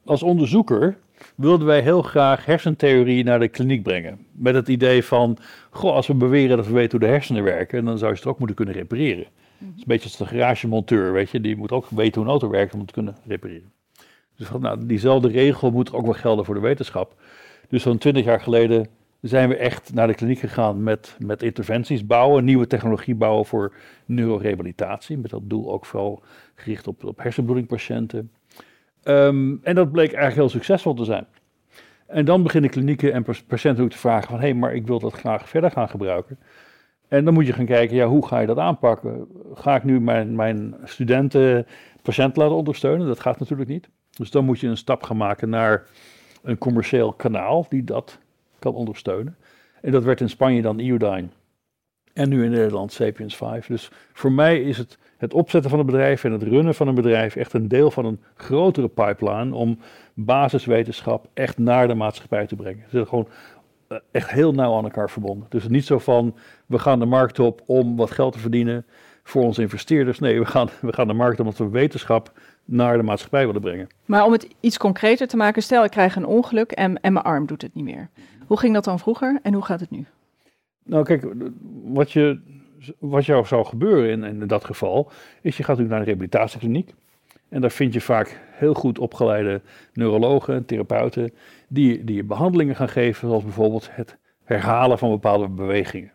als 0.06 0.24
onderzoeker 0.24 0.98
wilden 1.36 1.68
wij 1.68 1.82
heel 1.82 2.02
graag 2.02 2.46
hersentheorie 2.46 3.24
naar 3.24 3.40
de 3.40 3.48
kliniek 3.48 3.84
brengen. 3.84 4.26
Met 4.32 4.56
het 4.56 4.68
idee 4.68 5.04
van, 5.04 5.38
goh, 5.70 5.94
als 5.94 6.08
we 6.08 6.14
beweren 6.14 6.58
dat 6.58 6.68
we 6.68 6.74
weten 6.74 7.00
hoe 7.00 7.08
de 7.08 7.14
hersenen 7.14 7.44
werken, 7.44 7.86
dan 7.86 7.98
zou 7.98 8.12
je 8.12 8.18
het 8.18 8.28
ook 8.28 8.38
moeten 8.38 8.56
kunnen 8.56 8.76
repareren. 8.76 9.26
Het 9.58 9.68
is 9.76 9.82
een 9.82 9.84
beetje 9.86 10.04
als 10.04 10.18
de 10.18 10.26
garagemonteur, 10.26 11.14
weet 11.14 11.30
je, 11.30 11.42
die 11.42 11.56
moet 11.56 11.72
ook 11.72 11.88
weten 11.90 12.14
hoe 12.14 12.24
een 12.24 12.30
auto 12.30 12.50
werkt 12.50 12.74
om 12.74 12.80
het 12.80 12.88
te 12.88 12.94
kunnen 12.94 13.16
repareren. 13.28 13.72
Dus 14.38 14.50
nou, 14.60 14.86
diezelfde 14.86 15.28
regel 15.28 15.72
moet 15.72 15.94
ook 15.94 16.06
wel 16.06 16.14
gelden 16.14 16.46
voor 16.46 16.56
de 16.56 16.62
wetenschap. 16.62 17.22
Dus 17.70 17.84
zo'n 17.84 17.98
twintig 17.98 18.26
jaar 18.26 18.42
geleden 18.42 18.88
zijn 19.30 19.50
we 19.50 19.56
echt 19.56 19.94
naar 19.94 20.08
de 20.08 20.14
kliniek 20.14 20.40
gegaan 20.40 20.84
met, 20.84 21.16
met 21.20 21.44
interventies 21.44 22.06
bouwen, 22.06 22.44
nieuwe 22.44 22.68
technologie 22.68 23.16
bouwen 23.16 23.46
voor 23.46 23.74
neurorehabilitatie. 24.06 25.18
Met 25.18 25.32
dat 25.32 25.42
doel 25.44 25.72
ook 25.72 25.86
vooral 25.86 26.24
gericht 26.56 26.88
op, 26.88 27.04
op 27.04 27.24
hersenbloedingpatiënten. 27.24 28.32
Um, 29.04 29.60
en 29.64 29.76
dat 29.76 29.92
bleek 29.92 30.08
eigenlijk 30.08 30.36
heel 30.36 30.50
succesvol 30.50 30.94
te 30.94 31.04
zijn. 31.04 31.26
En 32.08 32.26
dan 32.26 32.44
beginnen 32.44 32.70
klinieken 32.70 33.14
en 33.14 33.26
patiënten 33.48 33.84
ook 33.84 33.90
te 33.90 33.98
vragen 33.98 34.30
van, 34.30 34.40
hé, 34.40 34.50
hey, 34.50 34.54
maar 34.54 34.76
ik 34.76 34.88
wil 34.88 35.00
dat 35.00 35.14
graag 35.14 35.50
verder 35.50 35.72
gaan 35.72 35.90
gebruiken. 35.90 36.40
En 37.08 37.26
dan 37.26 37.34
moet 37.34 37.48
je 37.48 37.54
gaan 37.54 37.66
kijken, 37.66 37.96
ja, 37.96 38.08
hoe 38.08 38.28
ga 38.28 38.40
je 38.40 38.48
dat 38.48 38.58
aanpakken? 38.58 39.28
Ga 39.54 39.76
ik 39.76 39.84
nu 39.84 40.00
mijn, 40.00 40.36
mijn 40.36 40.76
studenten 40.84 41.66
patiënten 42.02 42.42
laten 42.42 42.58
ondersteunen? 42.58 43.08
Dat 43.08 43.20
gaat 43.20 43.40
natuurlijk 43.40 43.70
niet. 43.70 43.90
Dus 44.10 44.32
dan 44.32 44.46
moet 44.46 44.60
je 44.60 44.68
een 44.68 44.78
stap 44.78 45.04
gaan 45.04 45.18
maken 45.18 45.50
naar 45.50 45.88
een 46.42 46.58
commercieel 46.58 47.14
kanaal 47.14 47.66
die 47.70 47.84
dat 47.84 48.20
kan 48.64 48.74
ondersteunen. 48.74 49.38
En 49.82 49.92
dat 49.92 50.04
werd 50.04 50.22
in 50.22 50.30
Spanje 50.30 50.62
dan 50.62 50.80
Iodine. 50.80 51.28
En 52.14 52.30
nu 52.30 52.44
in 52.44 52.52
Nederland 52.52 52.92
Sapiens 52.92 53.36
5. 53.36 53.68
Dus 53.68 53.92
voor 54.14 54.32
mij 54.32 54.62
is 54.62 54.78
het, 54.78 54.98
het 55.18 55.34
opzetten 55.34 55.70
van 55.70 55.80
een 55.80 55.86
bedrijf 55.86 56.24
en 56.24 56.32
het 56.32 56.44
runnen 56.44 56.76
van 56.76 56.88
een 56.88 56.96
bedrijf 56.96 57.36
echt 57.36 57.54
een 57.54 57.68
deel 57.68 57.92
van 57.92 58.06
een 58.06 58.22
grotere 58.36 58.88
pipeline 58.88 59.56
om 59.56 59.80
basiswetenschap 60.14 61.28
echt 61.34 61.58
naar 61.58 61.88
de 61.88 61.94
maatschappij 61.94 62.48
te 62.48 62.56
brengen. 62.56 62.84
Ze 62.84 62.90
zijn 62.90 63.08
gewoon 63.08 63.28
uh, 63.90 63.98
echt 64.12 64.32
heel 64.32 64.54
nauw 64.54 64.78
aan 64.78 64.84
elkaar 64.84 65.10
verbonden. 65.10 65.46
Dus 65.50 65.68
niet 65.68 65.86
zo 65.86 66.00
van 66.00 66.36
we 66.66 66.80
gaan 66.80 67.00
de 67.00 67.06
markt 67.06 67.40
op 67.40 67.62
om 67.66 67.96
wat 67.96 68.12
geld 68.12 68.34
te 68.34 68.40
verdienen 68.40 68.86
voor 69.24 69.44
onze 69.44 69.62
investeerders. 69.62 70.20
Nee, 70.20 70.40
we 70.40 70.46
gaan, 70.46 70.70
we 70.82 70.94
gaan 70.94 71.08
de 71.08 71.14
markt 71.14 71.40
op 71.40 71.46
omdat 71.46 71.58
we 71.58 71.70
wetenschap 71.70 72.32
naar 72.66 72.98
de 72.98 73.04
maatschappij 73.04 73.46
willen 73.46 73.62
brengen. 73.62 73.88
Maar 74.06 74.26
om 74.26 74.32
het 74.32 74.48
iets 74.60 74.78
concreter 74.78 75.28
te 75.28 75.38
maken, 75.38 75.64
stel 75.64 75.84
ik 75.84 75.92
krijg 75.92 76.16
een 76.16 76.26
ongeluk 76.26 76.72
en, 76.72 77.02
en 77.02 77.14
mijn 77.14 77.26
arm 77.26 77.46
doet 77.46 77.62
het 77.62 77.76
niet 77.76 77.84
meer. 77.84 78.10
Hoe 78.48 78.60
ging 78.60 78.74
dat 78.74 78.84
dan 78.84 79.00
vroeger 79.00 79.40
en 79.42 79.54
hoe 79.54 79.66
gaat 79.66 79.80
het 79.80 79.92
nu? 79.92 80.06
Nou, 80.84 81.04
kijk, 81.04 81.34
wat, 81.84 82.12
je, 82.12 82.40
wat 83.00 83.26
jou 83.26 83.46
zou 83.46 83.66
gebeuren 83.66 84.10
in, 84.10 84.42
in 84.42 84.48
dat 84.48 84.66
geval, 84.66 85.12
is 85.42 85.58
je 85.58 85.64
gaat 85.64 85.78
natuurlijk 85.78 85.90
naar 85.90 86.00
een 86.00 86.06
rehabilitatiekliniek. 86.06 86.94
En 87.50 87.62
daar 87.62 87.72
vind 87.72 87.94
je 87.94 88.02
vaak 88.02 88.42
heel 88.52 88.74
goed 88.74 89.00
opgeleide 89.00 89.62
neurologen, 89.94 90.66
therapeuten, 90.66 91.34
die, 91.68 92.04
die 92.04 92.16
je 92.16 92.24
behandelingen 92.24 92.76
gaan 92.76 92.90
geven, 92.90 93.28
zoals 93.28 93.44
bijvoorbeeld 93.44 93.90
het 93.92 94.18
herhalen 94.44 94.98
van 94.98 95.10
bepaalde 95.10 95.48
bewegingen. 95.48 96.12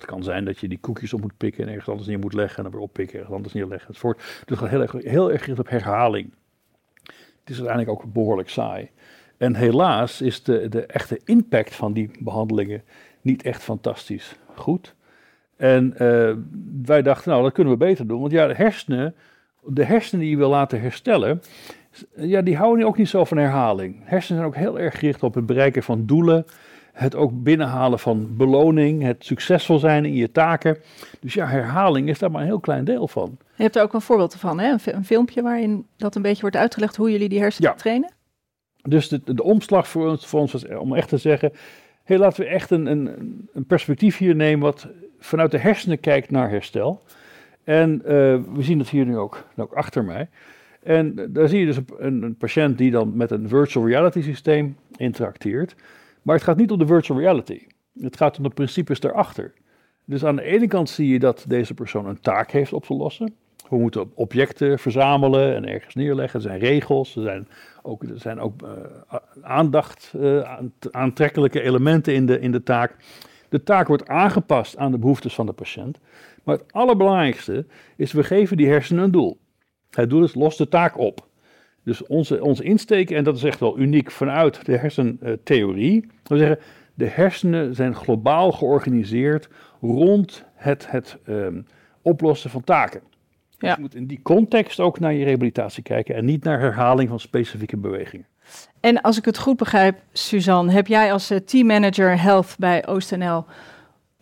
Het 0.00 0.10
kan 0.10 0.22
zijn 0.22 0.44
dat 0.44 0.58
je 0.58 0.68
die 0.68 0.78
koekjes 0.78 1.12
op 1.12 1.20
moet 1.20 1.36
pikken 1.36 1.62
en 1.62 1.68
ergens 1.68 1.88
anders 1.88 2.08
neer 2.08 2.18
moet 2.18 2.34
leggen 2.34 2.56
en 2.56 2.62
dan 2.62 2.72
weer 2.72 2.82
oppikken, 2.82 3.18
ergens 3.18 3.36
anders 3.36 3.54
neerleggen 3.54 3.88
enzovoort. 3.88 4.16
Dus 4.18 4.44
het 4.46 4.58
gaat 4.58 4.68
heel 4.68 4.80
erg, 4.80 4.92
heel 4.92 5.32
erg 5.32 5.40
gericht 5.40 5.60
op 5.60 5.68
herhaling. 5.68 6.32
Het 7.40 7.50
is 7.50 7.56
uiteindelijk 7.56 7.88
ook 7.88 8.12
behoorlijk 8.12 8.48
saai. 8.48 8.90
En 9.36 9.54
helaas 9.54 10.20
is 10.20 10.42
de, 10.42 10.68
de 10.68 10.86
echte 10.86 11.20
impact 11.24 11.74
van 11.74 11.92
die 11.92 12.10
behandelingen 12.18 12.82
niet 13.20 13.42
echt 13.42 13.62
fantastisch 13.62 14.36
goed. 14.54 14.94
En 15.56 15.94
uh, 15.98 16.34
wij 16.82 17.02
dachten, 17.02 17.30
nou, 17.30 17.42
dat 17.42 17.52
kunnen 17.52 17.72
we 17.72 17.78
beter 17.78 18.06
doen. 18.06 18.20
Want 18.20 18.32
ja, 18.32 18.46
de 18.46 18.54
hersenen, 18.54 19.14
de 19.64 19.84
hersenen 19.84 20.20
die 20.20 20.30
je 20.30 20.36
wil 20.36 20.48
laten 20.48 20.80
herstellen, 20.80 21.42
ja, 22.16 22.42
die 22.42 22.56
houden 22.56 22.86
ook 22.86 22.96
niet 22.96 23.08
zo 23.08 23.24
van 23.24 23.36
herhaling. 23.36 23.96
Hersenen 24.02 24.40
zijn 24.40 24.52
ook 24.52 24.56
heel 24.56 24.78
erg 24.78 24.98
gericht 24.98 25.22
op 25.22 25.34
het 25.34 25.46
bereiken 25.46 25.82
van 25.82 26.06
doelen, 26.06 26.44
het 26.92 27.14
ook 27.14 27.42
binnenhalen 27.42 27.98
van 27.98 28.36
beloning, 28.36 29.02
het 29.02 29.24
succesvol 29.24 29.78
zijn 29.78 30.04
in 30.04 30.14
je 30.14 30.32
taken. 30.32 30.76
Dus 31.20 31.34
ja, 31.34 31.46
herhaling 31.46 32.08
is 32.08 32.18
daar 32.18 32.30
maar 32.30 32.40
een 32.40 32.46
heel 32.46 32.60
klein 32.60 32.84
deel 32.84 33.08
van. 33.08 33.38
Je 33.54 33.62
hebt 33.62 33.76
er 33.76 33.82
ook 33.82 33.92
een 33.92 34.00
voorbeeld 34.00 34.34
van, 34.34 34.60
hè? 34.60 34.74
Een, 34.84 35.04
filmpje 35.04 35.42
waarin 35.42 35.86
dat 35.96 36.14
een 36.14 36.22
beetje 36.22 36.40
wordt 36.40 36.56
uitgelegd 36.56 36.96
hoe 36.96 37.10
jullie 37.10 37.28
die 37.28 37.40
hersenen 37.40 37.70
ja. 37.70 37.76
trainen. 37.76 38.12
Dus 38.82 39.08
de, 39.08 39.20
de, 39.24 39.42
omslag 39.42 39.88
voor 39.88 40.08
ons, 40.08 40.26
voor 40.26 40.40
ons 40.40 40.52
was 40.52 40.68
om 40.68 40.94
echt 40.94 41.08
te 41.08 41.16
zeggen, 41.16 41.52
hey, 42.04 42.18
laten 42.18 42.42
we 42.42 42.48
echt 42.48 42.70
een, 42.70 42.86
een, 42.86 43.08
een 43.52 43.64
perspectief 43.64 44.16
hier 44.16 44.34
nemen 44.34 44.60
wat 44.60 44.88
vanuit 45.18 45.50
de 45.50 45.58
hersenen 45.58 46.00
kijkt 46.00 46.30
naar 46.30 46.50
herstel. 46.50 47.02
En 47.64 48.02
uh, 48.04 48.08
we 48.54 48.62
zien 48.62 48.78
dat 48.78 48.88
hier 48.88 49.06
nu 49.06 49.16
ook, 49.16 49.44
ook 49.56 49.72
achter 49.72 50.04
mij. 50.04 50.28
En 50.82 51.28
daar 51.28 51.48
zie 51.48 51.60
je 51.60 51.66
dus 51.66 51.76
een, 51.98 52.22
een, 52.22 52.36
patiënt 52.36 52.78
die 52.78 52.90
dan 52.90 53.16
met 53.16 53.30
een 53.30 53.48
virtual 53.48 53.86
reality 53.86 54.22
systeem 54.22 54.76
interacteert. 54.96 55.74
Maar 56.22 56.34
het 56.34 56.44
gaat 56.44 56.56
niet 56.56 56.70
om 56.70 56.78
de 56.78 56.86
virtual 56.86 57.18
reality. 57.18 57.66
Het 58.00 58.16
gaat 58.16 58.36
om 58.36 58.42
de 58.42 58.48
principes 58.48 59.00
daarachter. 59.00 59.52
Dus 60.04 60.24
aan 60.24 60.36
de 60.36 60.42
ene 60.42 60.66
kant 60.66 60.88
zie 60.88 61.08
je 61.08 61.18
dat 61.18 61.44
deze 61.48 61.74
persoon 61.74 62.06
een 62.06 62.20
taak 62.20 62.50
heeft 62.50 62.72
op 62.72 62.84
te 62.84 62.94
lossen. 62.94 63.34
We 63.68 63.78
moeten 63.78 64.10
objecten 64.14 64.78
verzamelen 64.78 65.54
en 65.54 65.68
ergens 65.68 65.94
neerleggen. 65.94 66.40
Er 66.40 66.46
zijn 66.46 66.58
regels, 66.58 67.16
er 67.16 67.22
zijn 67.22 67.48
ook, 67.82 68.02
er 68.02 68.18
zijn 68.18 68.40
ook 68.40 68.62
uh, 68.62 68.70
aandacht, 69.42 70.12
uh, 70.16 70.58
aantrekkelijke 70.90 71.62
elementen 71.62 72.14
in 72.14 72.26
de, 72.26 72.40
in 72.40 72.52
de 72.52 72.62
taak. 72.62 72.96
De 73.48 73.62
taak 73.62 73.86
wordt 73.86 74.08
aangepast 74.08 74.76
aan 74.76 74.90
de 74.90 74.98
behoeftes 74.98 75.34
van 75.34 75.46
de 75.46 75.52
patiënt. 75.52 75.98
Maar 76.42 76.56
het 76.56 76.72
allerbelangrijkste 76.72 77.66
is, 77.96 78.12
we 78.12 78.24
geven 78.24 78.56
die 78.56 78.68
hersenen 78.68 79.04
een 79.04 79.10
doel. 79.10 79.38
Het 79.90 80.10
doel 80.10 80.24
is, 80.24 80.34
los 80.34 80.56
de 80.56 80.68
taak 80.68 80.98
op. 80.98 81.26
Dus 81.84 82.06
onze, 82.06 82.42
onze 82.42 82.64
insteken, 82.64 83.16
en 83.16 83.24
dat 83.24 83.36
is 83.36 83.44
echt 83.44 83.60
wel 83.60 83.78
uniek 83.78 84.10
vanuit 84.10 84.64
de 84.66 84.76
hersentheorie. 84.76 86.06
We 86.22 86.36
zeggen, 86.36 86.58
de 86.94 87.08
hersenen 87.08 87.74
zijn 87.74 87.94
globaal 87.94 88.52
georganiseerd 88.52 89.48
rond 89.80 90.44
het, 90.54 90.90
het 90.90 91.18
um, 91.28 91.66
oplossen 92.02 92.50
van 92.50 92.64
taken. 92.64 93.00
Dus 93.58 93.74
je 93.74 93.80
moet 93.80 93.94
in 93.94 94.06
die 94.06 94.22
context 94.22 94.80
ook 94.80 95.00
naar 95.00 95.12
je 95.12 95.24
rehabilitatie 95.24 95.82
kijken 95.82 96.14
en 96.14 96.24
niet 96.24 96.44
naar 96.44 96.60
herhaling 96.60 97.08
van 97.08 97.20
specifieke 97.20 97.76
bewegingen. 97.76 98.26
En 98.80 99.00
als 99.00 99.18
ik 99.18 99.24
het 99.24 99.38
goed 99.38 99.56
begrijp, 99.56 99.98
Suzanne, 100.12 100.72
heb 100.72 100.86
jij 100.86 101.12
als 101.12 101.30
uh, 101.30 101.38
teammanager 101.38 102.20
health 102.20 102.54
bij 102.58 102.86
OostNL 102.86 103.44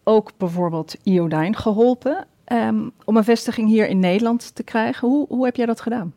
ook 0.04 0.30
bijvoorbeeld 0.36 0.96
Iodine 1.02 1.56
geholpen 1.56 2.26
um, 2.52 2.90
om 3.04 3.16
een 3.16 3.24
vestiging 3.24 3.68
hier 3.68 3.88
in 3.88 3.98
Nederland 3.98 4.54
te 4.54 4.62
krijgen? 4.62 5.08
Hoe, 5.08 5.26
hoe 5.28 5.44
heb 5.44 5.56
jij 5.56 5.66
dat 5.66 5.80
gedaan? 5.80 6.12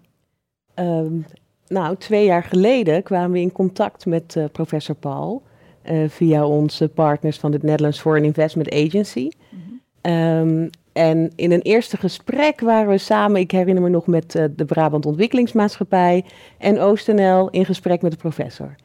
Um, 0.76 1.26
nou, 1.68 1.96
twee 1.96 2.26
jaar 2.26 2.44
geleden 2.44 3.04
kwamen 3.04 3.32
we 3.32 3.40
in 3.40 3.52
contact 3.52 4.06
met 4.06 4.36
uh, 4.36 4.46
professor 4.52 4.96
Paul 4.96 5.44
uh, 5.92 6.10
via 6.10 6.46
onze 6.46 6.90
partners 6.90 7.40
van 7.40 7.52
het 7.52 7.64
Netherlands 7.64 8.00
Foreign 8.00 8.26
Investment 8.26 8.72
Agency. 8.74 9.30
Mm 9.50 9.60
-hmm. 10.02 10.12
um, 10.12 10.70
en 10.94 11.32
in 11.36 11.52
een 11.52 11.62
eerste 11.62 11.98
gesprek 11.98 12.60
waren 12.60 12.90
we 12.90 12.98
samen, 12.98 13.42
ik 13.42 13.52
herinner 13.52 13.84
me 13.84 13.90
nog 13.90 14.08
met 14.08 14.36
uh, 14.36 14.46
de 14.56 14.66
Brabant 14.66 15.06
Ontwikkelingsmaatschappij 15.06 16.26
en 16.58 16.80
OostNL 16.80 17.50
in 17.50 17.66
gesprek 17.66 18.02
met 18.02 18.12
de 18.12 18.18
professor. 18.18 18.76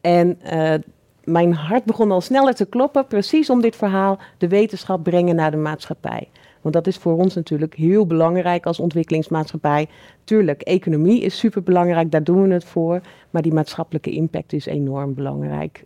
En 0.00 0.38
mijn 1.24 1.52
hart 1.52 1.84
begon 1.84 2.10
al 2.10 2.20
sneller 2.20 2.54
te 2.54 2.66
kloppen, 2.66 3.06
precies 3.06 3.50
om 3.50 3.60
dit 3.60 3.76
verhaal 3.76 4.18
de 4.38 4.48
wetenschap 4.48 5.02
brengen 5.02 5.36
naar 5.36 5.50
de 5.50 5.56
maatschappij. 5.56 6.28
Want 6.68 6.84
dat 6.84 6.94
is 6.94 7.00
voor 7.00 7.16
ons 7.16 7.34
natuurlijk 7.34 7.74
heel 7.74 8.06
belangrijk 8.06 8.66
als 8.66 8.78
ontwikkelingsmaatschappij. 8.78 9.88
Tuurlijk, 10.24 10.62
economie 10.62 11.20
is 11.20 11.38
superbelangrijk, 11.38 12.10
daar 12.10 12.24
doen 12.24 12.42
we 12.42 12.52
het 12.52 12.64
voor. 12.64 13.00
Maar 13.30 13.42
die 13.42 13.52
maatschappelijke 13.52 14.10
impact 14.10 14.52
is 14.52 14.66
enorm 14.66 15.14
belangrijk. 15.14 15.84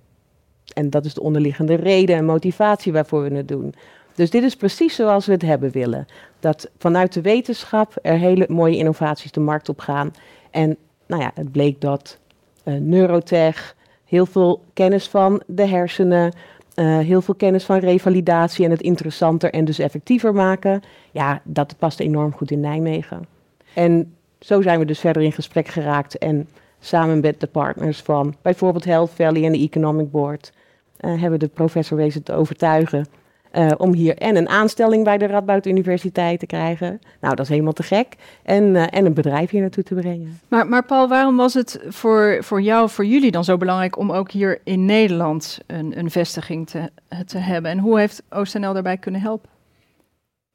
En 0.74 0.90
dat 0.90 1.04
is 1.04 1.14
de 1.14 1.22
onderliggende 1.22 1.74
reden 1.74 2.16
en 2.16 2.24
motivatie 2.24 2.92
waarvoor 2.92 3.22
we 3.22 3.36
het 3.36 3.48
doen. 3.48 3.74
Dus 4.14 4.30
dit 4.30 4.42
is 4.42 4.56
precies 4.56 4.94
zoals 4.94 5.26
we 5.26 5.32
het 5.32 5.42
hebben 5.42 5.70
willen. 5.70 6.06
Dat 6.40 6.70
vanuit 6.78 7.12
de 7.12 7.20
wetenschap 7.20 7.98
er 8.02 8.18
hele 8.18 8.46
mooie 8.48 8.76
innovaties 8.76 9.32
de 9.32 9.40
markt 9.40 9.68
op 9.68 9.78
gaan. 9.78 10.10
En 10.50 10.76
nou 11.06 11.22
ja, 11.22 11.30
het 11.34 11.52
bleek 11.52 11.80
dat 11.80 12.18
uh, 12.64 12.74
neurotech, 12.74 13.76
heel 14.04 14.26
veel 14.26 14.62
kennis 14.72 15.08
van 15.08 15.42
de 15.46 15.66
hersenen, 15.66 16.32
uh, 16.76 16.98
heel 16.98 17.22
veel 17.22 17.34
kennis 17.34 17.64
van 17.64 17.78
revalidatie 17.78 18.64
en 18.64 18.70
het 18.70 18.80
interessanter 18.80 19.52
en 19.52 19.64
dus 19.64 19.78
effectiever 19.78 20.34
maken. 20.34 20.82
Ja, 21.10 21.40
dat 21.44 21.74
past 21.78 22.00
enorm 22.00 22.32
goed 22.32 22.50
in 22.50 22.60
Nijmegen. 22.60 23.26
En 23.74 24.14
zo 24.40 24.62
zijn 24.62 24.78
we 24.78 24.84
dus 24.84 25.00
verder 25.00 25.22
in 25.22 25.32
gesprek 25.32 25.68
geraakt 25.68 26.18
en 26.18 26.48
samen 26.80 27.20
met 27.20 27.40
de 27.40 27.46
partners 27.46 28.00
van 28.00 28.34
bijvoorbeeld 28.42 28.84
Health 28.84 29.10
Valley 29.10 29.44
en 29.44 29.52
de 29.52 29.58
Economic 29.58 30.10
Board 30.10 30.52
uh, 31.00 31.10
hebben 31.10 31.30
we 31.30 31.46
de 31.46 31.48
professor 31.48 31.96
wezen 31.96 32.22
te 32.22 32.32
overtuigen 32.32 33.06
uh, 33.52 33.71
om 33.76 33.92
hier 33.92 34.16
en 34.16 34.37
een 34.37 34.49
aanstelling 34.49 35.04
bij 35.04 35.18
de 35.18 35.26
Radboud 35.26 35.66
Universiteit 35.66 36.38
te 36.38 36.47
krijgen. 36.47 37.00
Nou, 37.21 37.35
dat 37.35 37.44
is 37.44 37.50
helemaal 37.50 37.73
te 37.73 37.82
gek. 37.82 38.14
En, 38.42 38.75
uh, 38.75 38.87
en 38.90 39.06
een 39.06 39.14
bedrijf 39.14 39.50
hier 39.50 39.61
naartoe 39.61 39.85
te 39.85 39.94
brengen. 39.94 40.40
Maar, 40.49 40.66
maar 40.66 40.85
Paul, 40.85 41.09
waarom 41.09 41.37
was 41.37 41.54
het 41.54 41.85
voor, 41.88 42.38
voor 42.40 42.61
jou, 42.61 42.88
voor 42.88 43.04
jullie 43.04 43.30
dan 43.30 43.44
zo 43.44 43.56
belangrijk 43.56 43.99
om 43.99 44.12
ook 44.12 44.30
hier 44.30 44.61
in 44.64 44.85
Nederland 44.85 45.61
een, 45.66 45.99
een 45.99 46.11
vestiging 46.11 46.68
te, 46.68 46.90
te 47.26 47.38
hebben? 47.38 47.71
En 47.71 47.78
hoe 47.78 47.99
heeft 47.99 48.23
OostNL 48.30 48.73
daarbij 48.73 48.97
kunnen 48.97 49.21
helpen? 49.21 49.50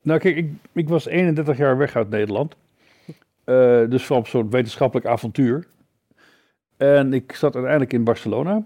Nou, 0.02 0.20
kijk, 0.20 0.36
ik, 0.36 0.52
ik 0.74 0.90
was 0.90 1.08
31 1.08 1.58
jaar 1.58 1.78
weg 1.78 1.96
uit 1.96 2.10
Nederland. 2.10 2.56
Uh, 3.46 3.90
dus 3.90 4.06
van 4.06 4.26
zo'n 4.26 4.50
wetenschappelijk 4.50 5.08
avontuur. 5.08 5.68
En 6.78 7.14
ik 7.14 7.36
zat 7.36 7.54
uiteindelijk 7.54 7.94
in 7.94 8.04
Barcelona, 8.04 8.66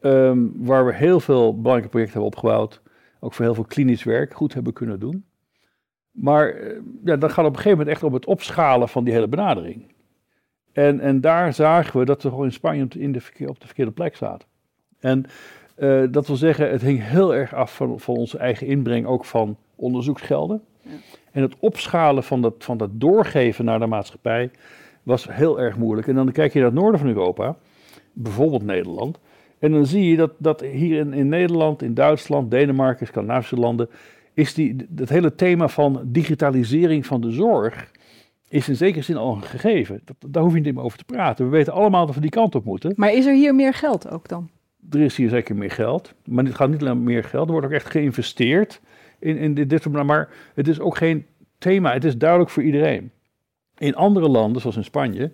um, 0.00 0.52
waar 0.56 0.86
we 0.86 0.94
heel 0.94 1.20
veel 1.20 1.56
belangrijke 1.56 1.88
projecten 1.88 2.20
hebben 2.20 2.36
opgebouwd 2.36 2.80
ook 3.24 3.32
voor 3.32 3.44
heel 3.44 3.54
veel 3.54 3.64
klinisch 3.64 4.02
werk 4.02 4.34
goed 4.34 4.54
hebben 4.54 4.72
kunnen 4.72 5.00
doen. 5.00 5.24
Maar 6.10 6.48
eh, 6.48 6.80
ja, 7.04 7.16
dat 7.16 7.32
gaat 7.32 7.44
op 7.44 7.50
een 7.50 7.56
gegeven 7.56 7.78
moment 7.78 7.96
echt 7.96 8.02
om 8.02 8.14
het 8.14 8.26
opschalen 8.26 8.88
van 8.88 9.04
die 9.04 9.12
hele 9.12 9.28
benadering. 9.28 9.92
En, 10.72 11.00
en 11.00 11.20
daar 11.20 11.54
zagen 11.54 11.98
we 11.98 12.04
dat 12.04 12.22
we 12.22 12.28
gewoon 12.28 12.44
in 12.44 12.52
Spanje 12.52 12.86
in 12.88 13.12
de 13.12 13.20
op 13.46 13.60
de 13.60 13.66
verkeerde 13.66 13.90
plek 13.90 14.16
zaten. 14.16 14.48
En 14.98 15.24
uh, 15.78 16.04
dat 16.10 16.26
wil 16.26 16.36
zeggen, 16.36 16.70
het 16.70 16.82
hing 16.82 17.02
heel 17.02 17.34
erg 17.34 17.54
af 17.54 17.76
van, 17.76 18.00
van 18.00 18.16
onze 18.16 18.38
eigen 18.38 18.66
inbreng, 18.66 19.06
ook 19.06 19.24
van 19.24 19.56
onderzoeksgelden. 19.74 20.62
Ja. 20.82 20.90
En 21.32 21.42
het 21.42 21.54
opschalen 21.58 22.22
van 22.22 22.42
dat, 22.42 22.54
van 22.58 22.76
dat 22.76 22.90
doorgeven 22.92 23.64
naar 23.64 23.78
de 23.78 23.86
maatschappij 23.86 24.50
was 25.02 25.28
heel 25.30 25.60
erg 25.60 25.76
moeilijk. 25.76 26.08
En 26.08 26.14
dan 26.14 26.32
kijk 26.32 26.52
je 26.52 26.58
naar 26.58 26.68
het 26.68 26.78
noorden 26.78 27.00
van 27.00 27.08
Europa, 27.08 27.56
bijvoorbeeld 28.12 28.62
Nederland. 28.62 29.18
En 29.58 29.72
dan 29.72 29.86
zie 29.86 30.10
je 30.10 30.16
dat, 30.16 30.32
dat 30.38 30.60
hier 30.60 30.98
in, 30.98 31.12
in 31.12 31.28
Nederland, 31.28 31.82
in 31.82 31.94
Duitsland, 31.94 32.50
Denemarken, 32.50 33.06
Scandinavische 33.06 33.56
landen, 33.56 33.88
is 34.34 34.54
die, 34.54 34.76
dat 34.88 35.08
hele 35.08 35.34
thema 35.34 35.68
van 35.68 36.00
digitalisering 36.04 37.06
van 37.06 37.20
de 37.20 37.30
zorg, 37.30 37.90
is 38.48 38.68
in 38.68 38.76
zekere 38.76 39.04
zin 39.04 39.16
al 39.16 39.34
een 39.34 39.42
gegeven. 39.42 40.00
Dat, 40.04 40.16
daar 40.32 40.42
hoef 40.42 40.54
je 40.54 40.60
niet 40.60 40.74
meer 40.74 40.84
over 40.84 40.98
te 40.98 41.04
praten. 41.04 41.44
We 41.44 41.50
weten 41.50 41.72
allemaal 41.72 42.06
dat 42.06 42.14
we 42.14 42.20
die 42.20 42.30
kant 42.30 42.54
op 42.54 42.64
moeten. 42.64 42.92
Maar 42.96 43.12
is 43.12 43.26
er 43.26 43.34
hier 43.34 43.54
meer 43.54 43.74
geld 43.74 44.10
ook 44.10 44.28
dan? 44.28 44.48
Er 44.90 45.00
is 45.00 45.16
hier 45.16 45.28
zeker 45.28 45.56
meer 45.56 45.70
geld. 45.70 46.14
Maar 46.24 46.44
het 46.44 46.54
gaat 46.54 46.70
niet 46.70 46.80
alleen 46.80 47.02
meer 47.02 47.24
geld. 47.24 47.46
Er 47.46 47.52
wordt 47.52 47.66
ook 47.66 47.72
echt 47.72 47.90
geïnvesteerd 47.90 48.80
in, 49.18 49.36
in 49.36 49.54
dit, 49.54 49.70
dit. 49.70 49.88
Maar 49.88 50.28
het 50.54 50.68
is 50.68 50.80
ook 50.80 50.96
geen 50.96 51.26
thema. 51.58 51.92
Het 51.92 52.04
is 52.04 52.16
duidelijk 52.16 52.50
voor 52.50 52.62
iedereen. 52.62 53.10
In 53.78 53.94
andere 53.94 54.28
landen, 54.28 54.60
zoals 54.60 54.76
in 54.76 54.84
Spanje, 54.84 55.32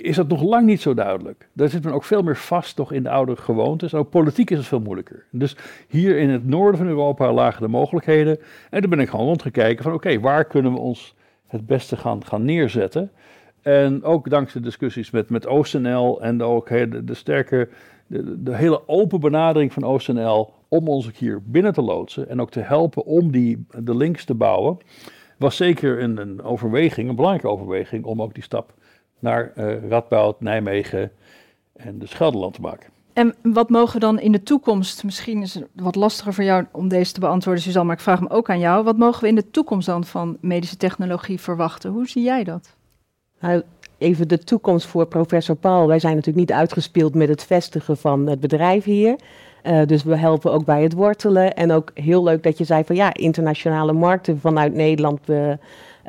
is 0.00 0.16
dat 0.16 0.28
nog 0.28 0.42
lang 0.42 0.66
niet 0.66 0.80
zo 0.80 0.94
duidelijk. 0.94 1.48
Daar 1.52 1.68
zit 1.68 1.84
men 1.84 1.92
ook 1.92 2.04
veel 2.04 2.22
meer 2.22 2.36
vast 2.36 2.76
toch 2.76 2.92
in 2.92 3.02
de 3.02 3.10
oude 3.10 3.36
gewoontes. 3.36 3.94
Ook 3.94 4.10
politiek 4.10 4.50
is 4.50 4.58
het 4.58 4.66
veel 4.66 4.80
moeilijker. 4.80 5.24
Dus 5.30 5.56
hier 5.88 6.18
in 6.18 6.30
het 6.30 6.46
noorden 6.46 6.78
van 6.78 6.88
Europa 6.88 7.32
lagen 7.32 7.62
de 7.62 7.68
mogelijkheden. 7.68 8.38
En 8.70 8.80
daar 8.80 8.90
ben 8.90 9.00
ik 9.00 9.08
gewoon 9.08 9.26
rondgekeken 9.26 9.84
van 9.84 9.92
oké, 9.92 10.20
waar 10.20 10.44
kunnen 10.44 10.72
we 10.72 10.78
ons 10.78 11.14
het 11.46 11.66
beste 11.66 11.96
gaan, 11.96 12.24
gaan 12.24 12.44
neerzetten. 12.44 13.10
En 13.62 14.04
ook 14.04 14.30
dankzij 14.30 14.60
discussies 14.60 15.10
met, 15.10 15.30
met 15.30 15.46
OostNL 15.46 16.22
en 16.22 16.42
ook 16.42 16.68
de, 16.68 17.04
de 17.04 17.14
sterke, 17.14 17.68
de, 18.06 18.56
hele 18.56 18.88
open 18.88 19.20
benadering 19.20 19.72
van 19.72 19.84
OostNL 19.84 20.52
om 20.68 20.88
ons 20.88 21.10
hier 21.18 21.42
binnen 21.44 21.72
te 21.72 21.82
loodsen 21.82 22.28
en 22.28 22.40
ook 22.40 22.50
te 22.50 22.60
helpen 22.60 23.04
om 23.04 23.30
die, 23.30 23.66
de 23.78 23.96
links 23.96 24.24
te 24.24 24.34
bouwen, 24.34 24.78
was 25.38 25.56
zeker 25.56 26.02
een, 26.02 26.16
een 26.16 26.42
overweging, 26.42 27.08
een 27.08 27.16
belangrijke 27.16 27.48
overweging 27.48 28.04
om 28.04 28.22
ook 28.22 28.34
die 28.34 28.42
stap 28.42 28.74
naar 29.22 29.52
uh, 29.56 29.88
Radboud, 29.88 30.40
Nijmegen 30.40 31.10
en 31.72 31.98
de 31.98 32.06
Schelderland 32.06 32.54
te 32.54 32.60
maken. 32.60 32.90
En 33.12 33.34
wat 33.42 33.70
mogen 33.70 34.00
dan 34.00 34.20
in 34.20 34.32
de 34.32 34.42
toekomst, 34.42 35.04
misschien 35.04 35.42
is 35.42 35.54
het 35.54 35.66
wat 35.74 35.94
lastiger 35.94 36.34
voor 36.34 36.44
jou 36.44 36.64
om 36.72 36.88
deze 36.88 37.12
te 37.12 37.20
beantwoorden, 37.20 37.62
Suzanne, 37.62 37.86
maar 37.86 37.96
ik 37.96 38.02
vraag 38.02 38.18
hem 38.18 38.28
ook 38.28 38.50
aan 38.50 38.58
jou. 38.58 38.84
Wat 38.84 38.96
mogen 38.96 39.22
we 39.22 39.28
in 39.28 39.34
de 39.34 39.50
toekomst 39.50 39.86
dan 39.86 40.04
van 40.04 40.36
medische 40.40 40.76
technologie 40.76 41.40
verwachten? 41.40 41.90
Hoe 41.90 42.08
zie 42.08 42.22
jij 42.22 42.44
dat? 42.44 42.74
Nou, 43.40 43.62
even 43.98 44.28
de 44.28 44.38
toekomst 44.38 44.86
voor 44.86 45.06
professor 45.06 45.56
Paul. 45.56 45.86
Wij 45.86 45.98
zijn 45.98 46.14
natuurlijk 46.14 46.48
niet 46.48 46.58
uitgespeeld 46.58 47.14
met 47.14 47.28
het 47.28 47.44
vestigen 47.44 47.96
van 47.96 48.26
het 48.26 48.40
bedrijf 48.40 48.84
hier. 48.84 49.16
Uh, 49.62 49.86
dus 49.86 50.02
we 50.02 50.16
helpen 50.16 50.52
ook 50.52 50.64
bij 50.64 50.82
het 50.82 50.92
wortelen. 50.92 51.54
En 51.54 51.72
ook 51.72 51.90
heel 51.94 52.22
leuk 52.22 52.42
dat 52.42 52.58
je 52.58 52.64
zei 52.64 52.84
van 52.84 52.96
ja, 52.96 53.14
internationale 53.14 53.92
markten 53.92 54.40
vanuit 54.40 54.74
Nederland 54.74 55.30
uh, 55.30 55.52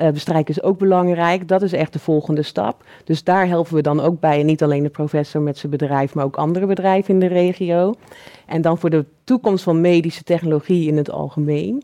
uh, 0.02 0.10
bestrijken 0.10 0.56
is 0.56 0.64
ook 0.64 0.78
belangrijk. 0.78 1.48
Dat 1.48 1.62
is 1.62 1.74
echt 1.74 1.94
de 1.94 2.00
volgende 2.00 2.42
stap. 2.42 2.84
Dus 3.04 3.24
daar 3.24 3.48
helpen 3.48 3.76
we 3.76 3.82
dan 3.82 4.00
ook 4.00 4.20
bij. 4.20 4.40
En 4.40 4.46
niet 4.46 4.64
alleen 4.64 4.84
de 4.84 4.90
professor 4.90 5.42
met 5.42 5.58
zijn 5.58 5.72
bedrijf, 5.72 6.14
maar 6.14 6.26
ook 6.26 6.36
andere 6.36 6.66
bedrijven 6.66 7.14
in 7.14 7.20
de 7.20 7.28
regio. 7.28 7.94
En 8.46 8.62
dan 8.62 8.78
voor 8.78 8.90
de 8.90 9.06
toekomst 9.24 9.64
van 9.64 9.82
medische 9.82 10.24
technologie 10.24 10.88
in 10.88 10.98
het 10.98 11.12
algemeen 11.12 11.84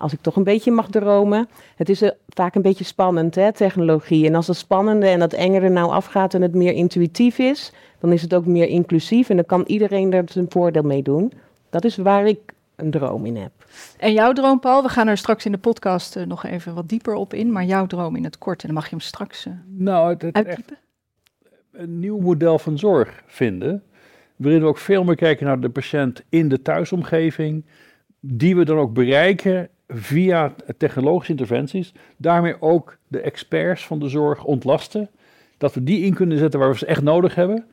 als 0.00 0.12
ik 0.12 0.20
toch 0.20 0.36
een 0.36 0.44
beetje 0.44 0.70
mag 0.70 0.88
dromen. 0.90 1.48
Het 1.76 1.88
is 1.88 2.02
uh, 2.02 2.10
vaak 2.28 2.54
een 2.54 2.62
beetje 2.62 2.84
spannend, 2.84 3.34
hè, 3.34 3.52
technologie. 3.52 4.26
En 4.26 4.34
als 4.34 4.46
het 4.46 4.56
spannende 4.56 5.06
en 5.06 5.18
dat 5.18 5.32
engere 5.32 5.68
nou 5.68 5.90
afgaat 5.90 6.34
en 6.34 6.42
het 6.42 6.54
meer 6.54 6.72
intuïtief 6.72 7.38
is, 7.38 7.72
dan 7.98 8.12
is 8.12 8.22
het 8.22 8.34
ook 8.34 8.46
meer 8.46 8.66
inclusief 8.66 9.28
en 9.28 9.36
dan 9.36 9.46
kan 9.46 9.64
iedereen 9.66 10.12
er 10.12 10.24
zijn 10.26 10.46
voordeel 10.48 10.82
mee 10.82 11.02
doen. 11.02 11.32
Dat 11.70 11.84
is 11.84 11.96
waar 11.96 12.26
ik 12.26 12.38
een 12.80 12.90
droom 12.90 13.26
in 13.26 13.36
heb. 13.36 13.52
En 13.98 14.12
jouw 14.12 14.32
droom, 14.32 14.60
Paul? 14.60 14.82
We 14.82 14.88
gaan 14.88 15.08
er 15.08 15.16
straks 15.16 15.44
in 15.44 15.52
de 15.52 15.58
podcast 15.58 16.16
uh, 16.16 16.26
nog 16.26 16.44
even 16.44 16.74
wat 16.74 16.88
dieper 16.88 17.14
op 17.14 17.34
in, 17.34 17.52
maar 17.52 17.64
jouw 17.64 17.86
droom 17.86 18.16
in 18.16 18.24
het 18.24 18.38
kort, 18.38 18.60
en 18.60 18.66
dan 18.66 18.76
mag 18.76 18.84
je 18.84 18.90
hem 18.90 19.00
straks 19.00 19.46
uh, 19.46 19.52
nou, 19.66 20.10
het, 20.10 20.22
het 20.22 20.46
echt 20.46 20.72
een 21.72 21.98
nieuw 21.98 22.18
model 22.18 22.58
van 22.58 22.78
zorg 22.78 23.22
vinden, 23.26 23.82
waarin 24.36 24.60
we 24.60 24.66
ook 24.66 24.78
veel 24.78 25.04
meer 25.04 25.16
kijken 25.16 25.46
naar 25.46 25.60
de 25.60 25.68
patiënt 25.68 26.22
in 26.28 26.48
de 26.48 26.62
thuisomgeving, 26.62 27.64
die 28.20 28.56
we 28.56 28.64
dan 28.64 28.78
ook 28.78 28.92
bereiken 28.92 29.68
via 29.88 30.54
technologische 30.78 31.32
interventies 31.32 31.92
daarmee 32.16 32.62
ook 32.62 32.96
de 33.08 33.20
experts 33.20 33.86
van 33.86 33.98
de 33.98 34.08
zorg 34.08 34.44
ontlasten. 34.44 35.10
Dat 35.58 35.74
we 35.74 35.84
die 35.84 36.04
in 36.04 36.14
kunnen 36.14 36.38
zetten 36.38 36.60
waar 36.60 36.70
we 36.70 36.78
ze 36.78 36.86
echt 36.86 37.02
nodig 37.02 37.34
hebben. 37.34 37.64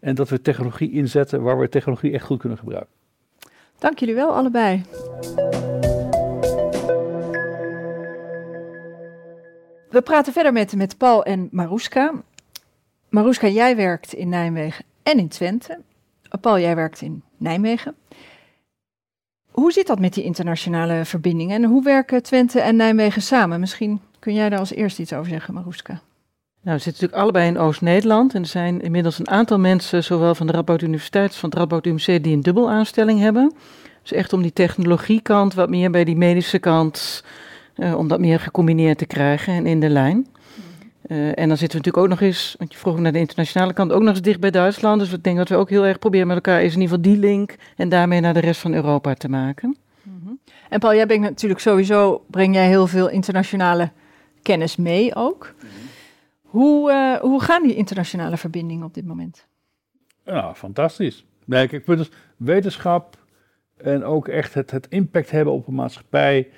En 0.00 0.14
dat 0.14 0.28
we 0.28 0.42
technologie 0.42 0.90
inzetten 0.90 1.42
waar 1.42 1.58
we 1.58 1.68
technologie 1.68 2.12
echt 2.12 2.24
goed 2.24 2.38
kunnen 2.38 2.58
gebruiken. 2.58 2.92
Dank 3.78 3.98
jullie 3.98 4.14
wel, 4.14 4.34
allebei. 4.34 4.82
We 9.90 10.02
praten 10.04 10.32
verder 10.32 10.52
met, 10.52 10.76
met 10.76 10.98
Paul 10.98 11.24
en 11.24 11.48
Maruska. 11.50 12.12
Maruska, 13.08 13.48
jij 13.48 13.76
werkt 13.76 14.12
in 14.12 14.28
Nijmegen 14.28 14.84
en 15.02 15.18
in 15.18 15.28
Twente. 15.28 15.80
Paul, 16.40 16.58
jij 16.58 16.74
werkt 16.76 17.00
in 17.00 17.22
Nijmegen. 17.36 17.96
Hoe 19.50 19.72
zit 19.72 19.86
dat 19.86 19.98
met 19.98 20.14
die 20.14 20.24
internationale 20.24 21.04
verbindingen 21.04 21.62
en 21.62 21.68
hoe 21.68 21.82
werken 21.82 22.22
Twente 22.22 22.60
en 22.60 22.76
Nijmegen 22.76 23.22
samen? 23.22 23.60
Misschien 23.60 24.00
kun 24.18 24.34
jij 24.34 24.48
daar 24.48 24.58
als 24.58 24.72
eerste 24.72 25.02
iets 25.02 25.12
over 25.12 25.30
zeggen, 25.30 25.54
Maroeska. 25.54 26.00
Nou, 26.64 26.76
we 26.76 26.82
zitten 26.82 27.02
natuurlijk 27.02 27.22
allebei 27.22 27.46
in 27.48 27.58
Oost-Nederland 27.58 28.34
en 28.34 28.42
er 28.42 28.48
zijn 28.48 28.80
inmiddels 28.80 29.18
een 29.18 29.28
aantal 29.28 29.58
mensen, 29.58 30.04
zowel 30.04 30.34
van 30.34 30.46
de 30.46 30.52
Radboud 30.52 30.82
Universiteit 30.82 31.28
als 31.28 31.38
van 31.38 31.48
het 31.48 31.58
Radboud 31.58 31.86
UMC, 31.86 32.22
die 32.22 32.34
een 32.34 32.40
dubbel 32.40 32.70
aanstelling 32.70 33.20
hebben. 33.20 33.52
Dus 34.02 34.12
echt 34.12 34.32
om 34.32 34.42
die 34.42 34.52
technologiekant 34.52 35.54
wat 35.54 35.68
meer 35.68 35.90
bij 35.90 36.04
die 36.04 36.16
medische 36.16 36.58
kant, 36.58 37.24
uh, 37.76 37.94
om 37.94 38.08
dat 38.08 38.20
meer 38.20 38.40
gecombineerd 38.40 38.98
te 38.98 39.06
krijgen 39.06 39.54
en 39.54 39.66
in 39.66 39.80
de 39.80 39.88
lijn. 39.88 40.26
Uh, 41.06 41.26
en 41.26 41.48
dan 41.48 41.56
zitten 41.56 41.80
we 41.80 41.84
natuurlijk 41.84 41.96
ook 41.96 42.08
nog 42.08 42.20
eens, 42.20 42.54
want 42.58 42.72
je 42.72 42.78
vroeg 42.78 42.98
naar 42.98 43.12
de 43.12 43.18
internationale 43.18 43.72
kant, 43.72 43.92
ook 43.92 44.02
nog 44.02 44.10
eens 44.10 44.22
dicht 44.22 44.40
bij 44.40 44.50
Duitsland. 44.50 45.00
Dus 45.00 45.10
we 45.10 45.20
denken 45.20 45.42
dat 45.42 45.56
we 45.56 45.62
ook 45.62 45.70
heel 45.70 45.86
erg 45.86 45.98
proberen 45.98 46.26
met 46.26 46.36
elkaar 46.36 46.62
is 46.62 46.74
in 46.74 46.80
ieder 46.80 46.96
geval 46.96 47.12
die 47.12 47.20
link 47.20 47.54
en 47.76 47.88
daarmee 47.88 48.20
naar 48.20 48.34
de 48.34 48.40
rest 48.40 48.60
van 48.60 48.74
Europa 48.74 49.14
te 49.14 49.28
maken. 49.28 49.76
-hmm. 50.02 50.38
En 50.68 50.80
Paul, 50.80 50.94
jij 50.94 51.06
brengt 51.06 51.28
natuurlijk 51.28 51.60
sowieso, 51.60 52.24
breng 52.30 52.54
jij 52.54 52.68
heel 52.68 52.86
veel 52.86 53.08
internationale 53.08 53.90
kennis 54.42 54.76
mee 54.76 55.14
ook. 55.14 55.54
Hoe, 56.54 56.90
uh, 56.90 57.16
hoe 57.20 57.42
gaan 57.42 57.62
die 57.62 57.74
internationale 57.74 58.36
verbindingen 58.36 58.86
op 58.86 58.94
dit 58.94 59.06
moment? 59.06 59.46
Ja, 60.24 60.54
fantastisch. 60.54 61.26
Nee, 61.44 61.68
kijk, 61.68 61.86
dus 61.86 62.10
wetenschap 62.36 63.18
en 63.76 64.04
ook 64.04 64.28
echt 64.28 64.54
het, 64.54 64.70
het 64.70 64.86
impact 64.88 65.30
hebben 65.30 65.52
op 65.52 65.66
een 65.66 65.74
maatschappij 65.74 66.48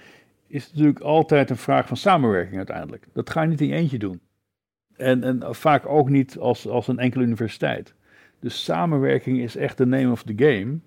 is 0.46 0.72
natuurlijk 0.72 1.00
altijd 1.00 1.50
een 1.50 1.56
vraag 1.56 1.86
van 1.86 1.96
samenwerking 1.96 2.56
uiteindelijk. 2.56 3.06
Dat 3.12 3.30
ga 3.30 3.42
je 3.42 3.48
niet 3.48 3.60
in 3.60 3.66
je 3.66 3.74
eentje 3.74 3.98
doen. 3.98 4.20
En, 4.96 5.24
en 5.24 5.54
vaak 5.54 5.86
ook 5.86 6.08
niet 6.08 6.38
als, 6.38 6.68
als 6.68 6.88
een 6.88 6.98
enkele 6.98 7.24
universiteit. 7.24 7.94
Dus 8.40 8.64
samenwerking 8.64 9.38
is 9.40 9.56
echt 9.56 9.78
de 9.78 9.86
name 9.86 10.10
of 10.10 10.22
the 10.22 10.34
game. 10.36 10.78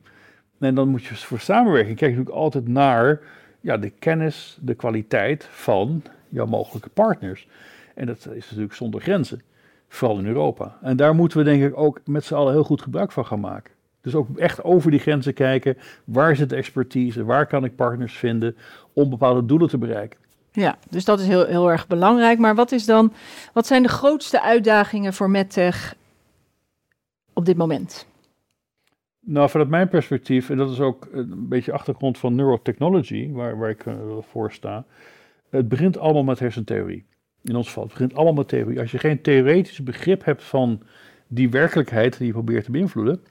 En 0.59 0.75
dan 0.75 0.87
moet 0.87 1.03
je 1.03 1.15
voor 1.15 1.39
samenwerking 1.39 1.97
kijk 1.97 2.11
natuurlijk 2.11 2.37
altijd 2.37 2.67
naar 2.67 3.21
ja, 3.61 3.77
de 3.77 3.89
kennis, 3.89 4.57
de 4.61 4.73
kwaliteit 4.73 5.43
van 5.51 6.03
jouw 6.27 6.45
mogelijke 6.45 6.89
partners. 6.89 7.47
En 7.99 8.05
dat 8.05 8.17
is 8.17 8.45
natuurlijk 8.45 8.73
zonder 8.73 9.01
grenzen, 9.01 9.41
vooral 9.87 10.19
in 10.19 10.25
Europa. 10.25 10.77
En 10.81 10.97
daar 10.97 11.15
moeten 11.15 11.37
we 11.37 11.43
denk 11.43 11.63
ik 11.63 11.77
ook 11.77 11.99
met 12.05 12.25
z'n 12.25 12.33
allen 12.33 12.53
heel 12.53 12.63
goed 12.63 12.81
gebruik 12.81 13.11
van 13.11 13.25
gaan 13.25 13.39
maken. 13.39 13.73
Dus 14.01 14.15
ook 14.15 14.37
echt 14.37 14.63
over 14.63 14.91
die 14.91 14.99
grenzen 14.99 15.33
kijken. 15.33 15.77
Waar 16.03 16.35
zit 16.35 16.49
de 16.49 16.55
expertise? 16.55 17.23
Waar 17.23 17.47
kan 17.47 17.63
ik 17.63 17.75
partners 17.75 18.17
vinden 18.17 18.55
om 18.93 19.09
bepaalde 19.09 19.45
doelen 19.45 19.69
te 19.69 19.77
bereiken? 19.77 20.19
Ja, 20.51 20.77
dus 20.89 21.05
dat 21.05 21.19
is 21.19 21.27
heel, 21.27 21.45
heel 21.45 21.71
erg 21.71 21.87
belangrijk. 21.87 22.39
Maar 22.39 22.55
wat, 22.55 22.71
is 22.71 22.85
dan, 22.85 23.13
wat 23.53 23.67
zijn 23.67 23.83
de 23.83 23.89
grootste 23.89 24.41
uitdagingen 24.41 25.13
voor 25.13 25.29
MedTech 25.29 25.95
op 27.33 27.45
dit 27.45 27.57
moment? 27.57 28.07
Nou, 29.19 29.49
vanuit 29.49 29.69
mijn 29.69 29.89
perspectief, 29.89 30.49
en 30.49 30.57
dat 30.57 30.71
is 30.71 30.79
ook 30.79 31.07
een 31.11 31.47
beetje 31.47 31.71
achtergrond 31.71 32.17
van 32.17 32.35
neurotechnology, 32.35 33.31
waar, 33.31 33.57
waar 33.57 33.69
ik 33.69 33.85
uh, 33.85 33.93
voor 34.21 34.51
sta. 34.51 34.85
Het 35.49 35.69
begint 35.69 35.97
allemaal 35.97 36.23
met 36.23 36.39
hersentheorie. 36.39 37.05
In 37.41 37.55
ons 37.55 37.67
geval, 37.67 37.83
het 37.83 37.91
begint 37.91 38.13
allemaal 38.13 38.33
met 38.33 38.47
theorie. 38.47 38.79
Als 38.79 38.91
je 38.91 38.97
geen 38.97 39.21
theoretisch 39.21 39.83
begrip 39.83 40.25
hebt 40.25 40.43
van 40.43 40.81
die 41.27 41.49
werkelijkheid 41.49 42.17
die 42.17 42.27
je 42.27 42.33
probeert 42.33 42.63
te 42.63 42.71
beïnvloeden, 42.71 43.21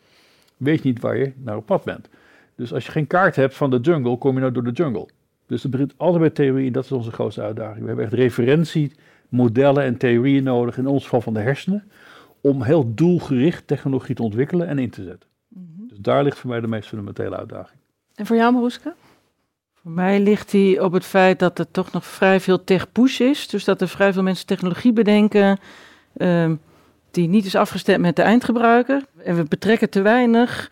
weet 0.57 0.83
je 0.83 0.89
niet 0.89 1.01
waar 1.01 1.17
je 1.17 1.33
naar 1.37 1.57
op 1.57 1.67
pad 1.67 1.85
bent. 1.85 2.09
Dus 2.55 2.73
als 2.73 2.87
je 2.87 2.93
geen 2.93 3.07
kaart 3.07 3.37
hebt 3.37 3.57
van 3.57 3.71
de 3.71 3.79
jungle, 3.79 4.19
kom 4.19 4.35
je 4.35 4.41
nou 4.41 4.53
door 4.53 4.65
de 4.65 4.71
jungle. 4.71 5.09
Dus 5.47 5.63
het 5.63 5.71
begint 5.71 5.95
altijd 5.97 6.21
bij 6.21 6.31
theorie 6.31 6.67
en 6.67 6.73
dat 6.73 6.85
is 6.85 6.93
onze 6.93 7.11
grootste 7.11 7.43
uitdaging. 7.43 7.81
We 7.81 7.87
hebben 7.87 8.05
echt 8.05 8.15
referentiemodellen 8.15 9.85
en 9.85 9.97
theorieën 9.97 10.43
nodig, 10.43 10.79
in 10.79 10.87
ons 10.87 11.03
geval 11.03 11.21
van 11.21 11.35
de 11.35 11.41
hersenen, 11.41 11.85
om 12.41 12.63
heel 12.63 12.95
doelgericht 12.95 13.67
technologie 13.67 14.15
te 14.15 14.23
ontwikkelen 14.23 14.67
en 14.67 14.79
in 14.79 14.91
te 14.91 15.05
zetten. 15.05 15.29
Mm 15.49 15.73
-hmm. 15.77 15.89
Dus 15.89 15.99
daar 15.99 16.25
ligt 16.25 16.39
voor 16.39 16.51
mij 16.51 16.61
de 16.61 16.67
meest 16.67 16.89
fundamentele 16.89 17.37
uitdaging. 17.37 17.81
En 18.15 18.27
voor 18.27 18.37
jou, 18.37 18.53
Maroeska? 18.53 18.95
Voor 19.83 19.91
mij 19.91 20.21
ligt 20.21 20.51
die 20.51 20.85
op 20.85 20.93
het 20.93 21.05
feit 21.05 21.39
dat 21.39 21.59
er 21.59 21.71
toch 21.71 21.93
nog 21.93 22.07
vrij 22.07 22.41
veel 22.41 22.65
tech-push 22.65 23.21
is. 23.21 23.49
Dus 23.49 23.65
dat 23.65 23.81
er 23.81 23.89
vrij 23.89 24.13
veel 24.13 24.23
mensen 24.23 24.47
technologie 24.47 24.93
bedenken 24.93 25.59
uh, 26.17 26.51
die 27.11 27.29
niet 27.29 27.45
is 27.45 27.55
afgestemd 27.55 28.01
met 28.01 28.17
de 28.17 28.23
eindgebruiker. 28.23 29.05
En 29.25 29.37
we 29.37 29.43
betrekken 29.43 29.91
te 29.91 30.03
weinig 30.03 30.71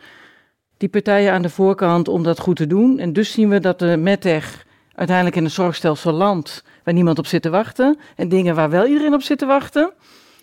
die 0.77 0.89
partijen 0.89 1.33
aan 1.33 1.41
de 1.41 1.49
voorkant 1.49 2.07
om 2.07 2.23
dat 2.23 2.39
goed 2.39 2.55
te 2.55 2.67
doen. 2.67 2.99
En 2.99 3.13
dus 3.13 3.31
zien 3.31 3.49
we 3.49 3.59
dat 3.59 3.79
de 3.79 3.97
medtech 3.97 4.65
uiteindelijk 4.95 5.35
in 5.35 5.43
een 5.43 5.51
zorgstelsel 5.51 6.11
landt 6.11 6.63
waar 6.83 6.93
niemand 6.93 7.19
op 7.19 7.25
zit 7.25 7.41
te 7.41 7.49
wachten. 7.49 7.97
En 8.15 8.29
dingen 8.29 8.55
waar 8.55 8.69
wel 8.69 8.85
iedereen 8.85 9.13
op 9.13 9.21
zit 9.21 9.37
te 9.37 9.45
wachten, 9.45 9.93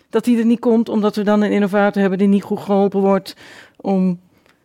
dat 0.09 0.23
die 0.23 0.37
er 0.37 0.45
niet 0.45 0.59
komt 0.59 0.89
omdat 0.89 1.15
we 1.15 1.23
dan 1.23 1.41
een 1.41 1.51
innovator 1.51 2.01
hebben 2.01 2.19
die 2.19 2.27
niet 2.27 2.43
goed 2.43 2.59
geholpen 2.59 2.99
wordt 2.99 3.35
om 3.75 4.19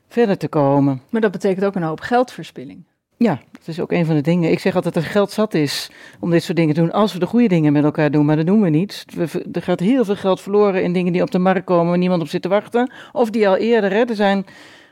verder 0.09 0.39
te 0.39 0.49
komen. 0.49 1.03
Maar 1.11 1.21
dat 1.21 1.31
betekent 1.31 1.65
ook 1.65 1.75
een 1.75 1.83
hoop 1.83 2.01
geldverspilling. 2.01 2.85
Ja, 3.25 3.41
dat 3.53 3.69
is 3.69 3.81
ook 3.81 3.93
een 3.93 4.07
van 4.07 4.15
de 4.15 4.21
dingen. 4.21 4.51
Ik 4.51 4.59
zeg 4.59 4.75
altijd 4.75 4.95
dat 4.95 5.03
er 5.03 5.11
geld 5.11 5.31
zat 5.31 5.55
is 5.55 5.91
om 6.21 6.31
dit 6.31 6.43
soort 6.43 6.57
dingen 6.57 6.75
te 6.75 6.81
doen. 6.81 6.93
Als 6.93 7.13
we 7.13 7.19
de 7.19 7.27
goede 7.27 7.49
dingen 7.49 7.73
met 7.73 7.85
elkaar 7.85 8.11
doen, 8.11 8.25
maar 8.25 8.37
dat 8.37 8.47
doen 8.47 8.61
we 8.61 8.69
niet. 8.69 9.05
We, 9.15 9.45
er 9.53 9.63
gaat 9.63 9.81
heel 9.81 10.05
veel 10.05 10.17
geld 10.17 10.41
verloren 10.41 10.83
in 10.83 10.93
dingen 10.93 11.13
die 11.13 11.23
op 11.23 11.31
de 11.31 11.39
markt 11.39 11.65
komen 11.65 11.89
waar 11.89 11.99
niemand 11.99 12.23
op 12.23 12.29
zit 12.29 12.43
te 12.43 12.49
wachten. 12.49 12.93
Of 13.13 13.31
die 13.31 13.49
al 13.49 13.57
eerder, 13.57 13.93
er 13.93 14.15
zijn 14.15 14.47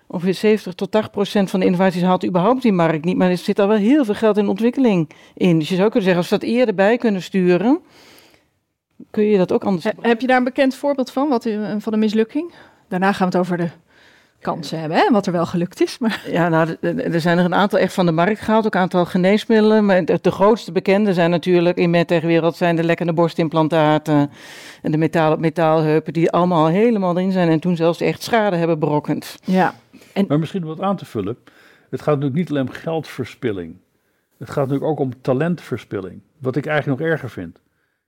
ongeveer 0.06 0.34
70 0.34 0.74
tot 0.74 0.90
80 0.90 1.10
procent 1.12 1.50
van 1.50 1.60
de 1.60 1.66
innovaties 1.66 2.02
haalt 2.02 2.24
überhaupt 2.24 2.62
die 2.62 2.72
markt 2.72 3.04
niet. 3.04 3.16
Maar 3.16 3.30
er 3.30 3.36
zit 3.36 3.58
al 3.58 3.68
wel 3.68 3.76
heel 3.76 4.04
veel 4.04 4.14
geld 4.14 4.36
in 4.36 4.48
ontwikkeling 4.48 5.10
in. 5.34 5.58
Dus 5.58 5.68
je 5.68 5.76
zou 5.76 5.90
kunnen 5.90 6.04
zeggen, 6.04 6.22
als 6.22 6.30
we 6.30 6.38
dat 6.38 6.48
eerder 6.48 6.74
bij 6.74 6.96
kunnen 6.96 7.22
sturen, 7.22 7.80
kun 9.10 9.24
je 9.24 9.36
dat 9.38 9.52
ook 9.52 9.64
anders 9.64 9.84
He, 9.84 9.90
Heb 10.00 10.20
je 10.20 10.26
daar 10.26 10.38
een 10.38 10.44
bekend 10.44 10.74
voorbeeld 10.74 11.10
van, 11.10 11.28
wat, 11.28 11.48
van 11.78 11.92
een 11.92 11.98
mislukking? 11.98 12.52
Daarna 12.88 13.12
gaan 13.12 13.30
we 13.30 13.38
het 13.38 13.46
over 13.46 13.56
de 13.56 13.68
kansen 14.40 14.80
hebben, 14.80 14.98
hè? 14.98 15.10
wat 15.10 15.26
er 15.26 15.32
wel 15.32 15.46
gelukt 15.46 15.82
is. 15.82 15.98
Maar... 15.98 16.22
Ja, 16.30 16.48
nou, 16.48 16.76
er 16.80 17.20
zijn 17.20 17.38
er 17.38 17.44
een 17.44 17.54
aantal 17.54 17.78
echt 17.78 17.92
van 17.92 18.06
de 18.06 18.12
markt 18.12 18.40
gehaald, 18.40 18.66
ook 18.66 18.74
een 18.74 18.80
aantal 18.80 19.04
geneesmiddelen. 19.04 19.86
Maar 19.86 20.04
de, 20.04 20.18
de 20.22 20.30
grootste 20.30 20.72
bekende 20.72 21.12
zijn 21.14 21.30
natuurlijk 21.30 21.76
in 21.76 21.90
medtechwereld 21.90 22.56
zijn 22.56 22.76
de 22.76 22.84
lekkende 22.84 23.12
borstimplantaten 23.12 24.30
en 24.82 24.90
de 24.90 24.98
metaal 24.98 25.32
op 25.32 25.38
metaalheupen, 25.38 26.12
die 26.12 26.30
allemaal 26.30 26.66
helemaal 26.66 27.16
erin 27.16 27.32
zijn 27.32 27.48
en 27.48 27.60
toen 27.60 27.76
zelfs 27.76 28.00
echt 28.00 28.22
schade 28.22 28.56
hebben 28.56 28.78
berokkend. 28.78 29.38
Ja. 29.44 29.74
En... 30.12 30.24
Maar 30.28 30.38
misschien 30.38 30.64
wat 30.64 30.80
aan 30.80 30.96
te 30.96 31.04
vullen. 31.04 31.36
Het 31.90 32.00
gaat 32.00 32.14
natuurlijk 32.14 32.40
niet 32.40 32.50
alleen 32.50 32.68
om 32.68 32.74
geldverspilling. 32.74 33.76
Het 34.38 34.50
gaat 34.50 34.68
natuurlijk 34.68 34.90
ook 34.90 34.98
om 34.98 35.20
talentverspilling. 35.20 36.20
Wat 36.38 36.56
ik 36.56 36.66
eigenlijk 36.66 37.00
nog 37.00 37.08
erger 37.10 37.30
vind. 37.30 37.60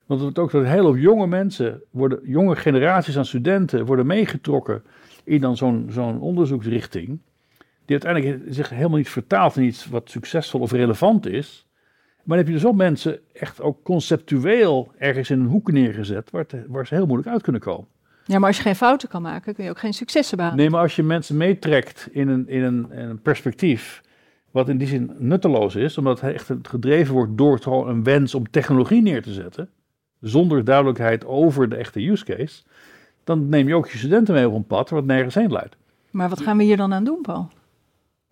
Want 0.07 0.21
het 0.21 0.39
ook 0.39 0.51
dat 0.51 0.65
heel 0.65 0.83
veel 0.83 0.97
jonge 0.97 1.27
mensen, 1.27 1.83
worden, 1.91 2.21
jonge 2.23 2.57
generaties 2.57 3.19
aan 3.19 3.25
studenten, 3.25 3.85
worden 3.85 4.07
meegetrokken 4.07 4.83
in 5.31 5.41
dan 5.41 5.57
zo'n 5.57 5.87
zo'n 5.91 6.21
onderzoeksrichting, 6.21 7.07
die 7.85 8.01
uiteindelijk 8.01 8.53
zich 8.55 8.69
helemaal 8.69 8.97
niet 8.99 9.09
vertaalt 9.09 9.57
in 9.57 9.63
iets 9.65 9.87
wat 9.87 10.11
succesvol 10.11 10.61
of 10.61 10.73
relevant 10.73 11.27
is. 11.27 11.67
Maar 12.17 12.37
dan 12.37 12.37
heb 12.37 12.47
je 12.47 12.53
dus 12.53 12.67
ook 12.71 12.77
mensen 12.77 13.19
echt 13.33 13.61
ook 13.61 13.83
conceptueel 13.83 14.93
ergens 14.99 15.31
in 15.31 15.41
een 15.41 15.47
hoek 15.47 15.73
neergezet 15.73 16.31
waar, 16.31 16.45
het- 16.49 16.65
waar 16.69 16.87
ze 16.87 16.95
heel 16.95 17.07
moeilijk 17.07 17.29
uit 17.31 17.43
kunnen 17.43 17.61
komen. 17.61 17.87
Ja, 18.25 18.39
maar 18.39 18.49
als 18.49 18.57
je 18.57 18.63
geen 18.63 18.77
fouten 18.77 19.09
kan 19.09 19.23
maken, 19.23 19.55
kun 19.55 19.65
je 19.65 19.71
ook 19.71 19.79
geen 19.79 19.93
successen 19.95 20.37
behalen. 20.37 20.59
Nee, 20.59 20.71
maar 20.71 20.81
als 20.81 20.97
je 20.97 21.03
mensen 21.03 21.37
meetrekt 21.37 22.09
in 22.13 22.29
een, 22.29 22.49
in, 22.49 22.63
een, 22.63 22.91
in 22.93 23.09
een 23.09 23.23
perspectief, 23.23 24.01
wat 24.51 24.69
in 24.69 24.79
die 24.79 24.89
zin 24.89 25.11
nutteloos 25.19 25.75
is, 25.77 25.99
omdat 25.99 26.21
het 26.21 26.35
echt 26.35 26.51
gedreven 26.63 27.15
wordt 27.15 27.39
door 27.39 27.59
gewoon 27.59 27.89
een 27.89 28.05
wens 28.05 28.35
om 28.35 28.51
technologie 28.51 29.03
neer 29.03 29.23
te 29.23 29.33
zetten, 29.33 29.69
zonder 30.21 30.65
duidelijkheid 30.65 31.25
over 31.27 31.69
de 31.69 31.77
echte 31.77 32.09
use 32.09 32.25
case, 32.25 32.63
dan 33.31 33.49
neem 33.49 33.69
je 33.69 33.75
ook 33.75 33.89
je 33.89 33.99
studenten 33.99 34.35
mee 34.35 34.49
op 34.49 34.55
een 34.55 34.67
pad 34.67 34.91
wat 34.91 35.05
nergens 35.05 35.35
heen 35.35 35.53
leidt. 35.53 35.77
Maar 36.11 36.29
wat 36.29 36.41
gaan 36.41 36.57
we 36.57 36.63
hier 36.63 36.77
dan 36.77 36.93
aan 36.93 37.05
doen, 37.05 37.21
Paul? 37.23 37.49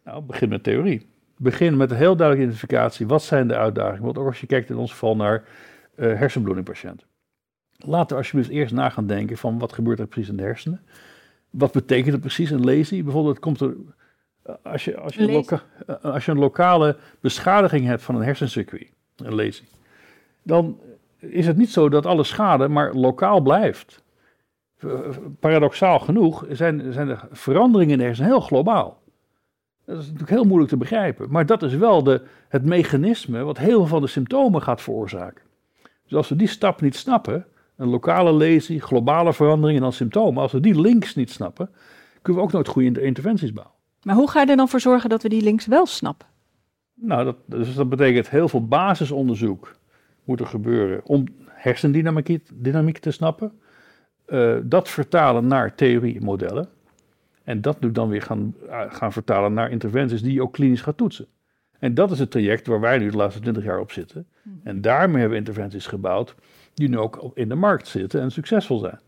Nou, 0.04 0.22
begin 0.22 0.48
met 0.48 0.62
theorie. 0.62 1.06
Begin 1.36 1.76
met 1.76 1.90
een 1.90 1.96
heel 1.96 2.16
duidelijke 2.16 2.50
identificatie. 2.50 3.06
Wat 3.06 3.22
zijn 3.22 3.48
de 3.48 3.56
uitdagingen? 3.56 4.02
Want 4.04 4.18
ook 4.18 4.26
als 4.26 4.40
je 4.40 4.46
kijkt 4.46 4.70
in 4.70 4.76
ons 4.76 4.90
geval 4.90 5.16
naar 5.16 5.44
eh 5.94 6.18
hersenbloedingpatiënten. 6.18 7.06
Laten 7.76 8.08
we 8.08 8.14
alsjeblieft 8.22 8.50
eerst 8.50 8.72
na 8.74 8.88
gaan 8.88 9.06
denken 9.06 9.36
van 9.36 9.58
wat 9.58 9.72
gebeurt 9.72 9.98
er 9.98 10.06
precies 10.06 10.30
in 10.30 10.36
de 10.36 10.42
hersenen. 10.42 10.80
Wat 11.50 11.72
betekent 11.72 12.12
het 12.12 12.20
precies 12.20 12.50
een 12.50 12.64
lesie? 12.64 13.02
Bijvoorbeeld 13.02 13.38
komt 13.38 13.60
er, 13.60 13.74
eh, 14.42 14.54
als 14.62 14.84
je, 14.84 14.96
als 14.96 15.14
je, 15.14 15.22
een, 15.22 15.30
loka- 15.32 15.62
eh, 15.86 15.94
als 16.02 16.24
je 16.24 16.30
een 16.30 16.38
lokale 16.38 16.96
beschadiging 17.20 17.86
hebt 17.86 18.02
van 18.02 18.14
een 18.14 18.22
hersencircuit, 18.22 18.92
een 19.16 19.34
lesie, 19.34 19.68
dan 20.42 20.80
is 21.18 21.46
het 21.46 21.56
niet 21.56 21.70
zo 21.70 21.88
dat 21.88 22.06
alle 22.06 22.24
schade 22.24 22.68
maar 22.68 22.94
lokaal 22.94 23.40
blijft. 23.40 24.02
Paradoxaal 25.40 25.98
genoeg 25.98 26.46
zijn, 26.50 26.92
zijn 26.92 27.06
de 27.06 27.18
veranderingen 27.30 27.92
in 27.92 27.98
de 27.98 28.04
hersenen 28.04 28.30
heel 28.30 28.40
globaal. 28.40 29.02
Dat 29.84 29.98
is 29.98 30.04
natuurlijk 30.04 30.30
heel 30.30 30.44
moeilijk 30.44 30.70
te 30.70 30.76
begrijpen. 30.76 31.30
Maar 31.30 31.46
dat 31.46 31.62
is 31.62 31.74
wel 31.74 32.02
de, 32.02 32.22
het 32.48 32.64
mechanisme 32.64 33.42
wat 33.42 33.58
heel 33.58 33.78
veel 33.78 33.86
van 33.86 34.00
de 34.00 34.06
symptomen 34.06 34.62
gaat 34.62 34.80
veroorzaken. 34.80 35.44
Dus 36.04 36.14
als 36.14 36.28
we 36.28 36.36
die 36.36 36.48
stap 36.48 36.80
niet 36.80 36.96
snappen, 36.96 37.46
een 37.76 37.88
lokale 37.88 38.32
lesie, 38.32 38.80
globale 38.80 39.32
verandering 39.32 39.78
en 39.78 39.82
dan 39.82 39.92
symptomen, 39.92 40.42
als 40.42 40.52
we 40.52 40.60
die 40.60 40.80
links 40.80 41.14
niet 41.14 41.30
snappen, 41.30 41.70
kunnen 42.22 42.42
we 42.42 42.48
ook 42.48 42.54
nooit 42.54 42.68
goede 42.68 42.88
inter- 42.88 43.02
interventies 43.02 43.52
bouwen. 43.52 43.74
Maar 44.02 44.14
hoe 44.14 44.30
ga 44.30 44.40
je 44.40 44.46
er 44.46 44.56
dan 44.56 44.68
voor 44.68 44.80
zorgen 44.80 45.10
dat 45.10 45.22
we 45.22 45.28
die 45.28 45.42
links 45.42 45.66
wel 45.66 45.86
snappen? 45.86 46.26
Nou, 46.94 47.24
dat, 47.24 47.36
dus 47.46 47.74
dat 47.74 47.88
betekent 47.88 48.30
heel 48.30 48.48
veel 48.48 48.66
basisonderzoek 48.66 49.76
moet 50.24 50.40
er 50.40 50.46
gebeuren 50.46 51.00
om 51.04 51.24
hersendynamiek 51.48 52.38
dynamiek 52.54 52.98
te 52.98 53.10
snappen. 53.10 53.52
Eh, 54.28 54.56
dat 54.62 54.88
vertalen 54.88 55.46
naar 55.46 55.74
theoriemodellen. 55.74 56.68
En 57.44 57.60
dat 57.60 57.80
nu 57.80 57.92
dan 57.92 58.08
weer 58.08 58.22
gaan, 58.22 58.54
eh, 58.68 58.80
gaan 58.88 59.12
vertalen 59.12 59.52
naar 59.52 59.70
interventies 59.70 60.22
die 60.22 60.32
je 60.32 60.42
ook 60.42 60.52
klinisch 60.52 60.80
gaat 60.80 60.96
toetsen. 60.96 61.26
En 61.78 61.94
dat 61.94 62.10
is 62.10 62.18
het 62.18 62.30
traject 62.30 62.66
waar 62.66 62.80
wij 62.80 62.98
nu 62.98 63.10
de 63.10 63.16
laatste 63.16 63.40
20 63.40 63.64
jaar 63.64 63.80
op 63.80 63.92
zitten. 63.92 64.26
En 64.62 64.80
daarmee 64.80 65.20
hebben 65.20 65.30
we 65.30 65.44
interventies 65.44 65.86
gebouwd 65.86 66.34
die 66.74 66.88
nu 66.88 66.98
ook 66.98 67.30
in 67.34 67.48
de 67.48 67.54
markt 67.54 67.88
zitten 67.88 68.20
en 68.20 68.30
succesvol 68.30 68.78
zijn. 68.78 69.00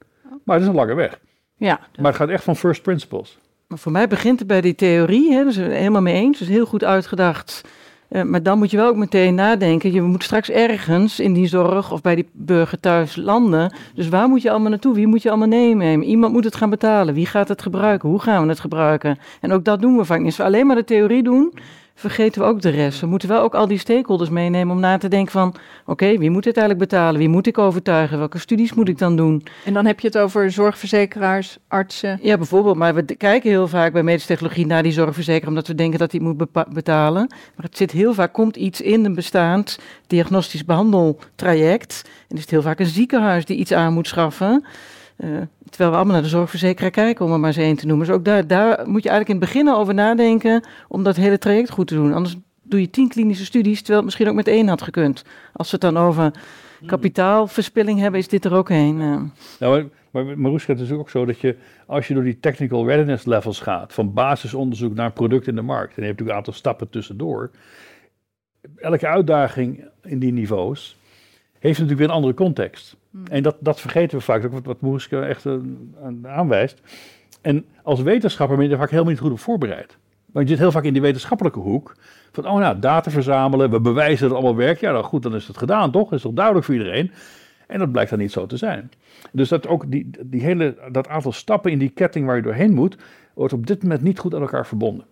Maar 0.45 0.55
het 0.55 0.65
is 0.65 0.69
een 0.71 0.75
lange 0.75 0.95
weg. 0.95 1.21
Ja, 1.57 1.81
Maar 1.97 2.07
het 2.07 2.21
gaat 2.21 2.29
echt 2.29 2.45
van 2.45 2.57
first 2.57 2.83
principles. 2.83 3.39
Maar 3.67 3.79
voor 3.79 3.93
mij 3.93 4.09
begint 4.09 4.39
het 4.39 4.49
bij 4.49 4.61
die 4.61 4.75
theorie, 4.75 5.33
hè, 5.33 5.45
dus 5.45 5.57
helemaal 5.57 6.03
mee 6.03 6.15
eens, 6.15 6.39
dus 6.39 6.49
heel 6.49 6.67
goed 6.67 6.85
uitgedacht. 6.85 7.63
Eh, 8.11 8.23
maar 8.23 8.43
dan 8.43 8.59
moet 8.59 8.71
je 8.71 8.77
wel 8.77 8.89
ook 8.89 8.97
meteen 8.97 9.35
nadenken, 9.35 9.93
je 9.93 10.03
moet 10.03 10.23
straks 10.23 10.51
ergens 10.51 11.21
in 11.21 11.33
die 11.33 11.47
zorg 11.47 11.93
of 11.93 12.01
bij 12.01 12.15
die 12.15 12.29
burger 12.33 12.81
thuis 12.81 13.17
landen. 13.17 13.73
Dus 13.95 14.09
waar 14.09 14.29
moet 14.29 14.43
je 14.43 14.51
allemaal 14.51 14.71
naartoe? 14.71 14.95
Wie 14.95 15.07
moet 15.07 15.23
je 15.23 15.29
allemaal 15.29 15.49
nemen? 15.49 16.03
Iemand 16.03 16.33
moet 16.33 16.45
het 16.45 16.57
gaan 16.57 16.71
betalen. 16.71 17.15
Wie 17.15 17.27
gaat 17.27 17.49
het 17.49 17.63
gebruiken? 17.63 18.09
Hoe 18.09 18.21
gaan 18.21 18.43
we 18.43 18.49
het 18.49 18.61
gebruiken? 18.61 19.19
En 19.41 19.53
ook 19.53 19.65
dat 19.65 19.81
doen 19.81 19.97
we 19.97 20.05
vaak 20.05 20.19
niet. 20.19 20.27
Als 20.27 20.37
we 20.37 20.45
alleen 20.45 20.67
maar 20.67 20.77
de 20.77 20.85
theorie 20.85 21.23
doen, 21.23 21.53
vergeten 22.01 22.41
we 22.41 22.47
ook 22.47 22.61
de 22.61 22.69
rest. 22.69 23.01
We 23.01 23.07
moeten 23.07 23.29
wel 23.29 23.41
ook 23.43 23.55
al 23.55 23.67
die 23.67 23.79
stakeholders 23.79 24.31
meenemen 24.31 24.75
om 24.75 24.81
na 24.81 24.99
te 24.99 25.09
denken 25.09 25.33
van... 25.33 25.55
oké, 25.87 26.19
wie 26.19 26.31
moet 26.31 26.43
dit 26.43 26.57
eigenlijk 26.57 26.91
betalen? 26.91 27.19
Wie 27.19 27.29
moet 27.29 27.47
ik 27.47 27.59
overtuigen? 27.59 28.19
Welke 28.19 28.39
studies 28.39 28.75
moet 28.75 28.89
ik 28.89 28.99
dan 28.99 29.17
doen? 29.17 29.45
en 29.65 29.73
dan 29.73 29.87
heb 29.87 30.01
je 30.01 30.07
het 30.07 30.19
over 30.19 30.51
zorgverzekeraars, 30.51 31.59
artsen. 31.69 32.19
Ja, 32.23 32.37
bijvoorbeeld. 32.37 32.77
Maar 32.77 32.95
we 32.95 33.05
kijken 33.05 33.51
heel 33.51 33.69
vaak 33.69 33.93
bij 33.93 34.03
medische 34.03 34.29
technologie 34.29 34.67
naar 34.67 34.83
die 34.83 34.93
zorgverzekeraar, 34.93 35.49
omdat 35.49 35.67
we 35.67 35.75
denken 35.75 35.99
dat 35.99 36.13
het 36.13 36.21
moet 36.21 36.53
betalen. 36.73 37.27
Maar 37.29 37.67
het 37.67 37.77
zit 37.77 37.91
heel 37.91 38.15
vaak, 38.15 38.33
komt 38.33 38.57
iets 38.57 38.81
in 38.81 39.05
een 39.05 39.15
bestaand 39.15 39.79
diagnostisch 40.07 40.65
behandeltraject. 40.65 42.03
En 42.29 42.37
is 42.37 42.43
het 42.43 42.51
heel 42.51 42.63
vaak 42.63 42.79
een 42.79 42.87
ziekenhuis 42.87 43.45
die 43.45 43.57
iets 43.57 43.73
aan 43.73 43.93
moet 43.93 44.09
schaffen. 44.09 44.65
Eh, 45.21 45.29
terwijl 45.69 45.91
we 45.91 45.97
allemaal 45.97 46.15
naar 46.15 46.23
de 46.23 46.29
zorgverzekeraar 46.29 46.91
kijken, 46.91 47.25
om 47.25 47.33
er 47.33 47.39
maar 47.39 47.49
eens 47.49 47.57
één 47.59 47.77
te 47.77 47.87
noemen. 47.87 48.07
Dus 48.07 48.15
ook 48.15 48.25
daar, 48.25 48.47
daar 48.47 48.89
moet 48.89 49.03
je 49.03 49.09
eigenlijk 49.09 49.29
in 49.29 49.47
het 49.47 49.53
begin 49.53 49.69
al 49.69 49.79
over 49.79 49.95
nadenken 49.95 50.65
om 50.89 51.03
dat 51.03 51.17
hele 51.17 51.39
traject 51.39 51.71
goed 51.71 51.87
te 51.87 51.95
doen. 51.95 52.13
Anders 52.13 52.37
doe 52.63 52.81
je 52.81 52.91
tien 52.91 53.09
klinische 53.09 53.45
studies, 53.45 53.79
terwijl 53.79 53.97
het 53.97 54.05
misschien 54.05 54.29
ook 54.29 54.35
met 54.35 54.49
één 54.49 54.69
had 54.69 54.83
gekund. 54.83 55.25
Als 55.53 55.71
we 55.71 55.77
het 55.81 55.95
dan 55.95 56.03
over 56.03 56.33
kapitaalverspilling 56.87 57.99
hebben, 57.99 58.21
is 58.21 58.29
dit 58.29 58.45
er 58.45 58.55
ook 58.55 58.69
een. 58.69 59.01
eh. 59.01 59.21
Nou, 59.61 59.89
maar, 60.11 60.25
maar 60.25 60.39
Maroeska, 60.39 60.73
het 60.73 60.83
is 60.83 60.91
ook 60.91 61.11
zo 61.11 61.25
dat 61.25 61.39
je, 61.41 61.57
als 61.87 62.09
je 62.09 62.15
door 62.15 62.23
die 62.23 62.41
technical 62.41 62.87
readiness 62.87 63.25
levels 63.25 63.61
gaat, 63.61 63.93
van 63.93 64.13
basisonderzoek 64.13 64.95
naar 64.95 65.13
product 65.13 65.47
in 65.47 65.55
de 65.55 65.63
markt, 65.63 65.97
en 65.97 66.03
je 66.03 66.09
hebt 66.09 66.19
natuurlijk 66.19 66.31
een 66.31 66.37
aantal 66.37 66.53
stappen 66.53 66.89
tussendoor, 66.91 67.51
elke 68.77 69.07
uitdaging 69.07 69.85
in 70.03 70.19
die 70.19 70.33
niveaus 70.33 70.97
heeft 71.53 71.79
natuurlijk 71.79 71.99
weer 71.99 72.09
een 72.09 72.15
andere 72.15 72.35
context. 72.35 72.97
En 73.31 73.43
dat, 73.43 73.57
dat 73.61 73.81
vergeten 73.81 74.19
we 74.19 74.25
vaak, 74.25 74.43
wat, 74.43 74.65
wat 74.65 74.81
Maroeska 74.81 75.23
echt 75.23 75.47
eh, 75.47 75.53
aan- 76.03 76.29
aanwijst. 76.29 76.81
En 77.41 77.65
als 77.83 78.03
wetenschapper 78.03 78.57
ben 78.57 78.67
je 78.67 78.73
er 78.73 78.79
vaak 78.79 78.91
helemaal 78.91 79.11
niet 79.11 79.21
goed 79.21 79.33
op 79.33 79.41
voorbereid. 79.41 79.99
Want 80.27 80.49
je 80.49 80.51
zit 80.55 80.63
heel 80.63 80.73
vaak 80.73 80.85
in 80.85 80.93
die 80.93 81.03
wetenschappelijke 81.03 81.59
hoek. 81.59 81.97
Van, 82.33 82.47
oh 82.47 82.59
nou, 82.59 82.79
data 82.79 83.11
verzamelen, 83.11 83.71
we 83.71 83.81
bewijzen 83.81 84.21
dat 84.21 84.29
het 84.29 84.39
allemaal 84.39 84.65
werkt. 84.65 84.81
Ja, 84.81 84.93
nou 84.93 85.05
goed, 85.05 85.23
dan 85.23 85.35
is 85.35 85.47
het 85.47 85.59
gedaan, 85.59 85.91
toch? 85.91 86.13
is 86.13 86.23
toch 86.23 86.33
duidelijk 86.33 86.65
voor 86.67 86.75
iedereen? 86.75 87.11
En 87.67 87.79
dat 87.79 87.93
blijkt 87.93 88.11
dan 88.11 88.19
niet 88.19 88.33
zo 88.33 88.47
te 88.47 88.57
zijn. 88.57 88.91
Dus 89.33 89.49
dat 89.49 89.67
ook 89.67 89.91
die, 89.91 90.11
die 90.21 90.43
hele, 90.43 90.77
dat 90.93 91.09
aantal 91.09 91.33
stappen 91.33 91.71
in 91.71 91.79
die 91.79 91.89
ketting 91.89 92.27
waar 92.27 92.37
je 92.37 92.43
doorheen 92.43 92.75
moet, 92.75 92.97
wordt 93.35 93.53
op 93.53 93.67
dit 93.67 93.83
moment 93.83 94.03
niet 94.03 94.19
goed 94.19 94.35
aan 94.35 94.41
elkaar 94.41 94.67
verbonden. 94.67 95.07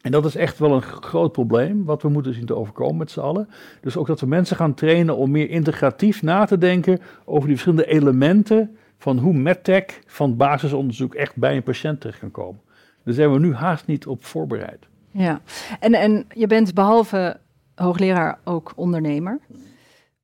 En 0.00 0.10
dat 0.10 0.24
is 0.24 0.36
echt 0.36 0.58
wel 0.58 0.72
een 0.72 0.82
groot 0.82 1.32
probleem 1.32 1.84
wat 1.84 2.02
we 2.02 2.08
moeten 2.08 2.34
zien 2.34 2.46
te 2.46 2.54
overkomen 2.54 2.96
met 2.96 3.10
z'n 3.10 3.20
allen. 3.20 3.48
Dus 3.80 3.96
ook 3.96 4.06
dat 4.06 4.20
we 4.20 4.26
mensen 4.26 4.56
gaan 4.56 4.74
trainen 4.74 5.16
om 5.16 5.30
meer 5.30 5.50
integratief 5.50 6.22
na 6.22 6.44
te 6.44 6.58
denken 6.58 7.00
over 7.24 7.48
die 7.48 7.58
verschillende 7.58 7.92
elementen 7.92 8.76
van 8.98 9.18
hoe 9.18 9.32
medtech 9.32 10.00
van 10.06 10.36
basisonderzoek 10.36 11.14
echt 11.14 11.36
bij 11.36 11.56
een 11.56 11.62
patiënt 11.62 12.00
terecht 12.00 12.18
kan 12.18 12.30
komen. 12.30 12.60
Daar 13.04 13.14
zijn 13.14 13.32
we 13.32 13.38
nu 13.38 13.54
haast 13.54 13.86
niet 13.86 14.06
op 14.06 14.24
voorbereid. 14.24 14.86
Ja, 15.10 15.40
en, 15.80 15.94
en 15.94 16.26
je 16.34 16.46
bent 16.46 16.74
behalve 16.74 17.40
hoogleraar 17.74 18.38
ook 18.44 18.72
ondernemer. 18.76 19.40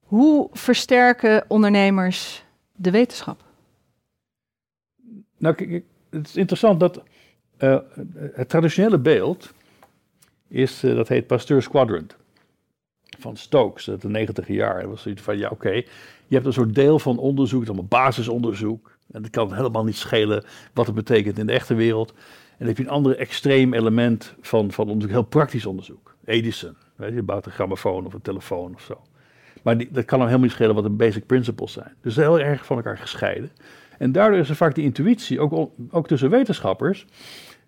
Hoe 0.00 0.48
versterken 0.52 1.44
ondernemers 1.48 2.44
de 2.72 2.90
wetenschap? 2.90 3.42
Nou, 5.38 5.54
kijk, 5.54 5.82
het 6.10 6.28
is 6.28 6.37
interessant 6.37 6.80
dat 6.80 7.02
eh, 7.56 7.78
het 8.32 8.48
traditionele 8.48 8.98
beeld 8.98 9.52
is, 10.48 10.83
eh, 10.83 10.94
dat 10.94 11.09
heet 11.09 11.26
Pasteur's 11.26 11.68
Quadrant 11.68 12.16
van 13.18 13.37
Stokes 13.37 13.85
de 13.85 14.09
negentiger 14.09 14.54
jaar. 14.54 14.80
Dat 14.80 14.90
was 14.90 15.02
zoiets 15.02 15.22
van, 15.22 15.38
ja 15.38 15.48
oké, 15.48 15.70
je 16.26 16.35
hebt 16.35 16.46
een 16.46 16.52
soort 16.52 16.74
deel 16.74 16.98
van 16.98 17.18
onderzoek, 17.18 17.66
allemaal 17.66 17.85
basisonderzoek. 17.85 18.96
En 19.12 19.22
het 19.22 19.30
kan 19.30 19.54
helemaal 19.54 19.85
niet 19.85 19.96
schelen 19.96 20.44
wat 20.72 20.87
het 20.87 20.94
betekent 20.94 21.38
in 21.38 21.46
de 21.46 21.52
echte 21.52 21.74
wereld. 21.74 22.11
En 22.11 22.59
dan 22.59 22.68
heb 22.68 22.76
je 22.76 22.83
een 22.83 22.90
ander 22.90 23.16
extreem 23.16 23.74
element 23.74 24.35
van, 24.40 24.72
van 24.72 24.88
onderzoek, 24.88 25.11
heel 25.11 25.22
praktisch 25.22 25.66
onderzoek. 25.66 26.14
Edison, 26.24 26.76
weet 26.96 27.14
je, 27.14 27.22
bouwt 27.22 27.46
een 27.46 27.52
grammofoon 27.52 28.07
of 28.07 28.14
een 28.14 28.22
telefoon 28.22 28.74
of 28.74 28.83
zo. 28.83 29.00
Maar 29.62 29.78
dat 29.78 30.04
kan 30.04 30.18
hem 30.18 30.28
helemaal 30.28 30.46
niet 30.46 30.57
schelen 30.57 30.74
wat 30.74 30.85
de 30.85 30.90
basic 30.90 31.26
principles 31.26 31.72
zijn. 31.72 31.94
Dus 32.00 32.16
heel 32.16 32.40
erg 32.40 32.66
van 32.66 32.76
elkaar 32.76 32.98
gescheiden. 32.98 33.50
En 33.98 34.12
daardoor 34.12 34.38
is 34.38 34.48
er 34.48 34.57
vaak 34.57 34.74
die 34.74 34.85
intuïtie, 34.85 35.40
ook, 35.40 35.70
ook 35.90 36.07
tussen 36.07 36.30
wetenschappers, 36.30 37.07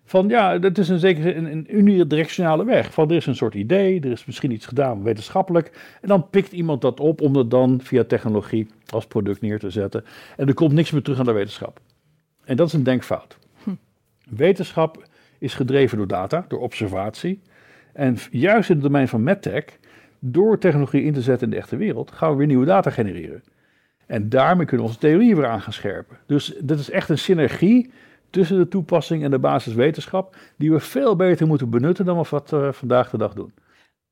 van 0.07 0.27
ja, 0.27 0.57
dat 0.57 0.77
is 0.77 0.89
een 0.89 0.99
zekere 0.99 1.35
een, 1.35 1.45
een 1.51 1.77
unidirectionale 1.77 2.65
weg. 2.65 2.93
Van 2.93 3.09
er 3.09 3.15
is 3.15 3.25
een 3.25 3.35
soort 3.35 3.53
idee, 3.53 3.99
er 3.99 4.11
is 4.11 4.25
misschien 4.25 4.51
iets 4.51 4.65
gedaan 4.65 5.03
wetenschappelijk. 5.03 5.97
En 6.01 6.07
dan 6.07 6.29
pikt 6.29 6.51
iemand 6.51 6.81
dat 6.81 6.99
op 6.99 7.21
om 7.21 7.33
dat 7.33 7.51
dan 7.51 7.79
via 7.81 8.03
technologie 8.03 8.67
als 8.89 9.07
product 9.07 9.41
neer 9.41 9.59
te 9.59 9.69
zetten. 9.69 10.03
En 10.37 10.47
er 10.47 10.53
komt 10.53 10.73
niks 10.73 10.91
meer 10.91 11.01
terug 11.01 11.19
aan 11.19 11.25
de 11.25 11.31
wetenschap. 11.31 11.79
En 12.43 12.55
dat 12.55 12.67
is 12.67 12.73
een 12.73 12.83
denkfout. 12.83 13.37
Wetenschap 14.29 15.07
is 15.39 15.53
gedreven 15.53 15.97
door 15.97 16.07
data, 16.07 16.45
door 16.47 16.59
observatie. 16.59 17.41
En 17.93 18.17
juist 18.31 18.69
in 18.69 18.75
het 18.75 18.83
domein 18.83 19.07
van 19.07 19.23
medtech, 19.23 19.65
door 20.19 20.57
technologie 20.57 21.03
in 21.03 21.13
te 21.13 21.21
zetten 21.21 21.47
in 21.47 21.53
de 21.53 21.59
echte 21.59 21.77
wereld, 21.77 22.11
gaan 22.11 22.31
we 22.31 22.37
weer 22.37 22.47
nieuwe 22.47 22.65
data 22.65 22.89
genereren. 22.89 23.43
En 24.05 24.29
daarmee 24.29 24.65
kunnen 24.65 24.85
we 24.85 24.91
onze 24.91 25.01
theorieën 25.01 25.35
weer 25.35 25.47
aan 25.47 25.61
gaan 25.61 25.73
scherpen. 25.73 26.17
Dus 26.25 26.53
dit 26.61 26.79
is 26.79 26.89
echt 26.89 27.09
een 27.09 27.17
synergie 27.17 27.91
tussen 28.29 28.57
de 28.57 28.67
toepassing 28.67 29.23
en 29.23 29.31
de 29.31 29.39
basiswetenschap, 29.39 30.35
die 30.55 30.71
we 30.71 30.79
veel 30.79 31.15
beter 31.15 31.47
moeten 31.47 31.69
benutten 31.69 32.05
dan 32.05 32.25
wat 32.29 32.49
we 32.49 32.69
vandaag 32.73 33.09
de 33.09 33.17
dag 33.17 33.33
doen. 33.33 33.51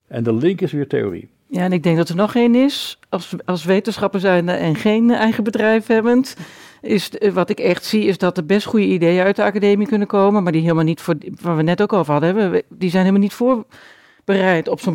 En 0.07 0.23
de 0.23 0.33
link 0.33 0.61
is 0.61 0.71
weer 0.71 0.87
theorie. 0.87 1.29
Ja, 1.47 1.61
en 1.61 1.71
ik 1.71 1.83
denk 1.83 1.97
dat 1.97 2.09
er 2.09 2.15
nog 2.15 2.35
één 2.35 2.55
is. 2.55 2.99
Als, 3.09 3.33
als 3.45 3.65
wetenschapper 3.65 4.19
zijn 4.19 4.49
en 4.49 4.75
geen 4.75 5.11
eigen 5.11 5.43
bedrijf 5.43 5.87
hebbend, 5.87 6.35
is 6.81 7.09
eh, 7.09 7.31
wat 7.31 7.49
ik 7.49 7.59
echt 7.59 7.85
zie, 7.85 8.05
is 8.05 8.17
dat 8.17 8.37
er 8.37 8.45
best 8.45 8.65
goede 8.65 8.85
ideeën 8.85 9.23
uit 9.23 9.35
de 9.35 9.43
academie 9.43 9.87
kunnen 9.87 10.07
komen, 10.07 10.43
maar 10.43 10.51
die 10.51 10.61
helemaal 10.61 10.83
niet 10.83 11.01
voor, 11.01 11.15
waar 11.41 11.55
we 11.55 11.63
net 11.63 11.81
ook 11.81 11.93
over 11.93 12.11
hadden, 12.11 12.63
die 12.69 12.89
zijn 12.89 13.05
helemaal 13.05 13.27
niet 13.27 13.33
voorbereid 13.33 14.67
op 14.67 14.79
zo'n 14.79 14.93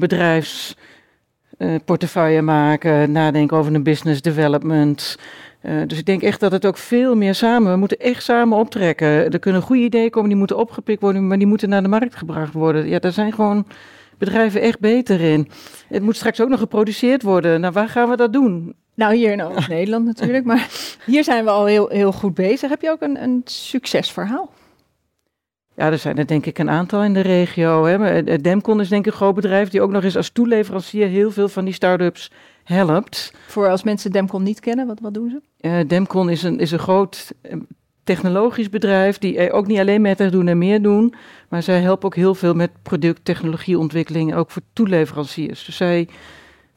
bedrijfsportefeuille 1.61 2.43
maken, 2.43 3.13
nadenken 3.13 3.57
over 3.57 3.75
een 3.75 3.83
business 3.83 4.21
development. 4.21 5.17
Eh, 5.61 5.75
dus 5.87 5.99
ik 5.99 6.07
denk 6.07 6.23
echt 6.23 6.41
dat 6.41 6.53
het 6.53 6.67
ook 6.67 6.77
veel 6.77 7.15
meer 7.15 7.35
samen, 7.35 7.73
we 7.73 7.79
moeten 7.79 7.99
echt 7.99 8.23
samen 8.23 8.59
optrekken. 8.59 9.07
Er 9.07 9.39
kunnen 9.39 9.63
goede 9.63 9.83
ideeën 9.83 10.11
komen, 10.11 10.29
die 10.29 10.39
moeten 10.39 10.57
opgepikt 10.57 11.01
worden, 11.01 11.27
maar 11.27 11.39
die 11.39 11.47
moeten 11.47 11.69
naar 11.69 11.83
de 11.83 11.89
markt 11.89 12.17
gebracht 12.17 12.53
worden. 12.53 12.89
Ja, 12.89 12.99
daar 12.99 13.13
zijn 13.13 13.33
gewoon 13.33 13.67
bedrijven 14.19 14.61
echt 14.61 14.81
beter 14.81 15.21
in. 15.21 15.49
Het 15.89 16.03
moet 16.03 16.17
straks 16.17 16.41
ook 16.41 16.49
nog 16.49 16.59
geproduceerd 16.59 17.23
worden. 17.23 17.61
Nou, 17.61 17.73
waar 17.73 17.89
gaan 17.89 18.09
we 18.09 18.17
dat 18.17 18.33
doen? 18.33 18.75
Nou, 18.95 19.15
hier 19.15 19.33
in 19.33 19.43
Oost-Nederland 19.43 20.05
natuurlijk, 20.05 20.45
maar 20.45 20.69
hier 21.07 21.25
zijn 21.25 21.45
we 21.45 21.51
al 21.51 21.67
heel, 21.67 21.89
heel 21.89 22.13
goed 22.13 22.35
bezig. 22.35 22.71
Heb 22.71 22.83
je 22.83 22.91
ook 22.91 23.03
een, 23.03 23.23
een 23.23 23.41
succesverhaal? 23.45 24.51
Ja, 25.81 25.91
er 25.91 25.99
zijn 25.99 26.19
er 26.19 26.27
denk 26.27 26.47
ik 26.47 26.59
een 26.59 26.71
aantal 26.71 27.03
in 27.05 27.15
de 27.15 27.21
regio. 27.21 27.85
Hè. 27.85 28.23
Eh, 28.23 28.39
Demcon 28.43 28.81
is 28.81 28.89
denk 28.89 29.07
ik 29.07 29.13
een 29.13 29.19
groot 29.19 29.35
bedrijf 29.35 29.69
die 29.69 29.81
ook 29.81 29.91
nog 29.91 30.05
eens 30.05 30.17
als 30.17 30.31
toeleverancier 30.31 31.09
heel 31.09 31.31
veel 31.31 31.49
van 31.49 31.65
die 31.65 31.75
start-ups 31.75 32.31
helpt. 32.65 33.35
Voor 33.47 33.69
als 33.69 33.83
mensen 33.83 34.13
Demcon 34.13 34.43
niet 34.43 34.61
kennen, 34.61 34.87
wat, 34.87 35.01
wat 35.01 35.15
doen 35.15 35.31
ze? 35.31 35.41
Eh, 35.69 35.89
Demcon 35.89 36.31
is 36.31 36.43
een, 36.43 36.59
is 36.59 36.71
een 36.71 36.79
groot 36.79 37.33
eh, 37.43 37.57
technologisch 38.05 38.69
bedrijf 38.69 39.19
die 39.19 39.53
ook 39.53 39.67
niet 39.67 39.79
alleen 39.79 40.01
met 40.01 40.31
doen 40.31 40.49
en 40.49 40.59
meer 40.59 40.83
doen, 40.83 41.15
maar 41.49 41.63
zij 41.63 41.81
helpen 41.81 42.07
ook 42.07 42.15
heel 42.15 42.35
veel 42.35 42.55
met 42.55 42.71
product, 42.83 43.25
technologieontwikkeling, 43.25 44.35
ook 44.35 44.51
voor 44.51 44.63
toeleveranciers. 44.73 45.65
Dus 45.65 45.77
zij 45.77 46.09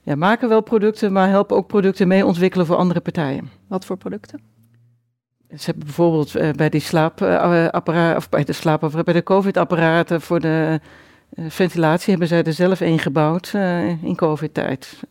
ja, 0.02 0.16
maken 0.16 0.50
wel 0.50 0.62
producten, 0.62 1.12
maar 1.12 1.30
helpen 1.30 1.58
ook 1.58 1.68
producten 1.68 2.08
mee 2.08 2.26
ontwikkelen 2.26 2.66
voor 2.66 2.76
andere 2.76 3.00
partijen. 3.00 3.50
Wat 3.68 3.86
voor 3.86 3.98
producten? 3.98 4.53
Ze 5.58 5.66
hebben 5.66 5.84
bijvoorbeeld 5.84 6.36
eh, 6.36 6.52
bij 6.52 6.70
die 6.70 6.82
slaapapparaat, 6.82 8.18
of 8.18 8.30
bij 8.30 8.44
de 8.44 8.54
slaap, 8.54 8.84
of 8.84 9.04
bij 9.04 9.14
de 9.14 9.24
COVID-apparaten 9.24 10.22
voor 10.22 10.40
de 10.40 10.80
eh, 11.30 11.46
ventilatie 11.50 12.10
hebben 12.10 12.28
zij 12.28 12.44
er 12.44 12.54
zelf 12.54 12.82
één 12.82 13.00
gebouwd 13.00 13.52
eh, 13.54 14.04
in 14.04 14.16
COVID-tijd. 14.16 15.04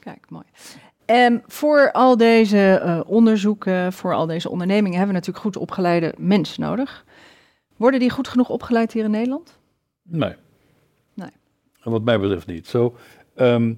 Kijk, 0.00 0.30
mooi. 0.30 0.44
En 1.08 1.42
voor 1.46 1.92
al 1.92 2.16
deze 2.16 2.58
eh, 2.58 3.00
onderzoeken, 3.06 3.92
voor 3.92 4.14
al 4.14 4.26
deze 4.26 4.50
ondernemingen, 4.50 4.98
hebben 4.98 5.08
we 5.08 5.20
natuurlijk 5.20 5.44
goed 5.44 5.56
opgeleide 5.56 6.14
mensen 6.18 6.62
nodig. 6.62 7.04
Worden 7.76 8.00
die 8.00 8.10
goed 8.10 8.28
genoeg 8.28 8.48
opgeleid 8.48 8.92
hier 8.92 9.04
in 9.04 9.10
Nederland? 9.10 9.58
Nee. 10.02 10.34
Nee. 11.14 11.30
En 11.82 11.90
wat 11.90 12.02
mij 12.02 12.20
betreft 12.20 12.46
niet. 12.46 12.66
Zo, 12.66 12.96
ehm, 13.34 13.74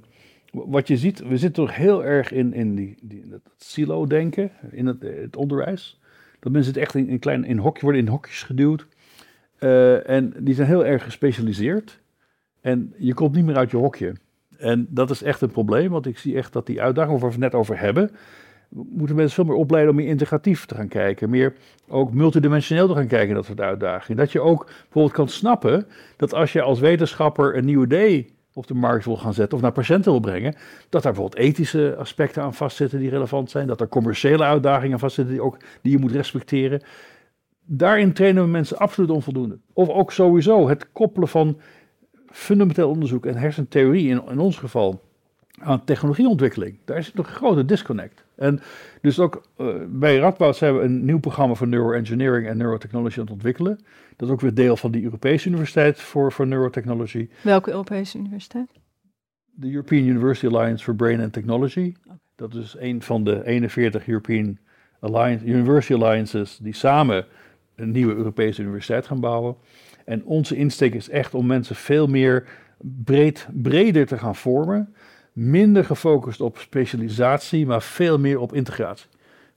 wat 0.52 0.88
je 0.88 0.96
ziet, 0.96 1.18
we 1.18 1.38
zitten 1.38 1.64
toch 1.64 1.76
heel 1.76 2.04
erg 2.04 2.32
in, 2.32 2.52
in 2.52 2.74
die, 2.74 2.96
die, 3.02 3.28
dat 3.28 3.40
silo-denken 3.56 4.50
in 4.70 4.86
het, 4.86 5.04
eh, 5.04 5.20
het 5.20 5.36
onderwijs. 5.36 5.99
Dat 6.40 6.52
mensen 6.52 6.72
het 6.72 6.82
echt 6.82 6.94
in, 6.94 7.08
in, 7.08 7.18
klein, 7.18 7.44
in 7.44 7.58
hokje 7.58 7.82
worden 7.82 8.00
in 8.00 8.08
hokjes 8.08 8.42
geduwd. 8.42 8.86
Eh, 9.58 10.08
en 10.08 10.34
die 10.38 10.54
zijn 10.54 10.66
heel 10.66 10.86
erg 10.86 11.02
gespecialiseerd. 11.02 12.00
En 12.60 12.94
je 12.98 13.14
komt 13.14 13.34
niet 13.34 13.44
meer 13.44 13.56
uit 13.56 13.70
je 13.70 13.76
hokje. 13.76 14.14
En 14.58 14.86
dat 14.90 15.10
is 15.10 15.22
echt 15.22 15.40
een 15.40 15.50
probleem, 15.50 15.90
want 15.90 16.06
ik 16.06 16.18
zie 16.18 16.36
echt 16.36 16.52
dat 16.52 16.66
die 16.66 16.82
uitdaging 16.82 17.20
waar 17.20 17.28
we 17.28 17.34
het 17.34 17.52
net 17.52 17.54
over 17.54 17.78
hebben, 17.78 18.10
moeten 18.68 19.16
mensen 19.16 19.34
veel 19.34 19.44
meer 19.44 19.62
opleiden 19.62 19.90
om 19.90 19.96
meer 19.96 20.08
integratief 20.08 20.66
te 20.66 20.74
gaan 20.74 20.88
kijken. 20.88 21.30
Meer 21.30 21.54
ook 21.88 22.12
multidimensioneel 22.12 22.88
te 22.88 22.94
gaan 22.94 23.06
kijken 23.06 23.26
naar 23.26 23.36
dat 23.36 23.44
soort 23.44 23.60
uitdagingen. 23.60 24.16
Dat 24.16 24.32
je 24.32 24.40
ook 24.40 24.64
bijvoorbeeld 24.64 25.14
kan 25.14 25.28
snappen 25.28 25.86
dat 26.16 26.34
als 26.34 26.52
je 26.52 26.62
als 26.62 26.80
wetenschapper 26.80 27.56
een 27.56 27.64
nieuw 27.64 27.82
idee 27.82 28.34
op 28.54 28.66
de 28.66 28.74
markt 28.74 29.04
wil 29.04 29.16
gaan 29.16 29.34
zetten 29.34 29.56
of 29.56 29.62
naar 29.62 29.72
patiënten 29.72 30.10
wil 30.10 30.20
brengen, 30.20 30.54
dat 30.88 31.02
daar 31.02 31.12
bijvoorbeeld 31.12 31.42
ethische 31.42 31.96
aspecten 31.98 32.42
aan 32.42 32.54
vastzitten 32.54 32.98
die 32.98 33.10
relevant 33.10 33.50
zijn, 33.50 33.66
dat 33.66 33.80
er 33.80 33.88
commerciële 33.88 34.44
uitdagingen 34.44 34.98
vastzitten 34.98 35.34
die, 35.34 35.42
ook, 35.42 35.56
die 35.82 35.92
je 35.92 35.98
moet 35.98 36.12
respecteren. 36.12 36.82
Daarin 37.64 38.12
trainen 38.12 38.42
we 38.42 38.48
mensen 38.48 38.78
absoluut 38.78 39.10
onvoldoende. 39.10 39.58
Of 39.72 39.88
ook 39.88 40.12
sowieso 40.12 40.68
het 40.68 40.92
koppelen 40.92 41.28
van 41.28 41.60
fundamenteel 42.26 42.90
onderzoek 42.90 43.26
en 43.26 43.36
hersentheorie, 43.36 44.08
in, 44.08 44.22
in 44.28 44.38
ons 44.38 44.56
geval, 44.56 45.00
aan 45.58 45.84
technologieontwikkeling. 45.84 46.78
Daar 46.84 46.98
is 46.98 47.12
nog 47.14 47.26
een 47.26 47.34
grote 47.34 47.64
disconnect. 47.64 48.24
En 48.40 48.60
dus 49.00 49.18
ook 49.18 49.42
uh, 49.58 49.74
bij 49.88 50.16
Radboud 50.16 50.56
zijn 50.56 50.76
we 50.76 50.82
een 50.82 51.04
nieuw 51.04 51.18
programma 51.18 51.54
voor 51.54 51.68
neuroengineering 51.68 52.46
en 52.46 52.56
neurotechnology 52.56 53.18
aan 53.18 53.24
het 53.24 53.32
ontwikkelen. 53.32 53.80
Dat 54.16 54.28
is 54.28 54.34
ook 54.34 54.40
weer 54.40 54.54
deel 54.54 54.76
van 54.76 54.90
die 54.90 55.02
Europese 55.02 55.48
Universiteit 55.48 56.00
voor, 56.00 56.32
voor 56.32 56.46
Neurotechnology. 56.46 57.28
Welke 57.42 57.70
Europese 57.70 58.18
universiteit? 58.18 58.70
De 59.50 59.70
European 59.70 60.06
University 60.06 60.46
Alliance 60.46 60.84
for 60.84 60.94
Brain 60.94 61.20
and 61.20 61.32
Technology. 61.32 61.94
Okay. 62.04 62.18
Dat 62.36 62.54
is 62.54 62.76
een 62.78 63.02
van 63.02 63.24
de 63.24 63.46
41 63.46 64.08
European 64.08 64.58
Alliance, 65.00 65.44
University 65.44 65.94
Alliances 65.94 66.58
die 66.62 66.74
samen 66.74 67.26
een 67.74 67.90
nieuwe 67.90 68.14
Europese 68.14 68.62
universiteit 68.62 69.06
gaan 69.06 69.20
bouwen. 69.20 69.56
En 70.04 70.24
onze 70.24 70.56
insteek 70.56 70.94
is 70.94 71.08
echt 71.08 71.34
om 71.34 71.46
mensen 71.46 71.76
veel 71.76 72.06
meer 72.06 72.48
breed, 72.78 73.48
breder 73.52 74.06
te 74.06 74.18
gaan 74.18 74.36
vormen. 74.36 74.94
Minder 75.32 75.84
gefocust 75.84 76.40
op 76.40 76.58
specialisatie, 76.58 77.66
maar 77.66 77.82
veel 77.82 78.18
meer 78.18 78.38
op 78.38 78.54
integratie. 78.54 79.08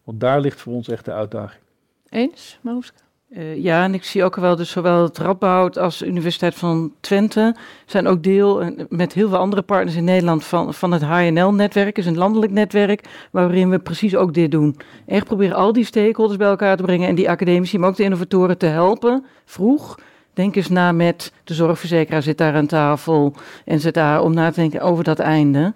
Want 0.04 0.20
daar 0.20 0.40
ligt 0.40 0.62
voor 0.62 0.74
ons 0.74 0.88
echt 0.88 1.06
de 1.06 1.12
uitdaging. 1.12 1.62
Eens, 2.10 2.60
Maroeska? 2.62 3.04
Uh, 3.38 3.64
ja, 3.64 3.84
en 3.84 3.94
ik 3.94 4.04
zie 4.04 4.24
ook 4.24 4.36
wel, 4.36 4.56
dus 4.56 4.70
zowel 4.70 5.04
het 5.04 5.18
Radboud 5.18 5.78
als 5.78 5.98
de 5.98 6.06
Universiteit 6.06 6.56
van 6.56 6.94
Twente 7.00 7.56
zijn 7.86 8.08
ook 8.08 8.24
deel 8.24 8.64
uh, 8.64 8.80
met 8.90 9.14
heel 9.14 9.30
veel 9.30 9.38
andere 9.38 9.62
partners 9.62 9.96
in 9.96 10.04
Nederland 10.04 10.44
van, 10.44 10.74
van 10.74 10.92
het 10.92 11.02
HNL-netwerk. 11.02 11.98
is 11.98 12.06
een 12.06 12.18
landelijk 12.18 12.52
netwerk 12.52 13.28
waarin 13.32 13.70
we 13.70 13.80
precies 13.80 14.16
ook 14.16 14.34
dit 14.34 14.52
doen. 14.52 14.78
Echt 15.06 15.26
proberen 15.26 15.56
al 15.56 15.74
die 15.74 15.86
stakeholders 15.86 16.38
bij 16.38 16.48
elkaar 16.48 16.78
te 16.78 16.84
brengen 16.84 17.08
en 17.08 17.16
die 17.16 17.30
academici, 17.30 17.78
maar 17.78 17.90
ook 17.90 17.96
de 17.96 18.04
innovatoren 18.04 18.58
te 18.58 18.66
helpen, 18.66 19.26
vroeg. 19.46 20.00
Denk 20.34 20.56
eens 20.56 20.70
na 20.70 20.92
met 20.92 21.34
de 21.44 21.54
zorgverzekeraar 21.54 22.22
zit 22.22 22.38
daar 22.38 22.54
aan 22.54 22.68
tafel 22.68 23.34
en 23.66 23.80
zit 23.80 23.94
daar 23.94 24.22
om 24.22 24.34
na 24.34 24.50
te 24.50 24.60
denken 24.60 24.82
over 24.82 25.04
dat 25.04 25.20
einde. 25.20 25.74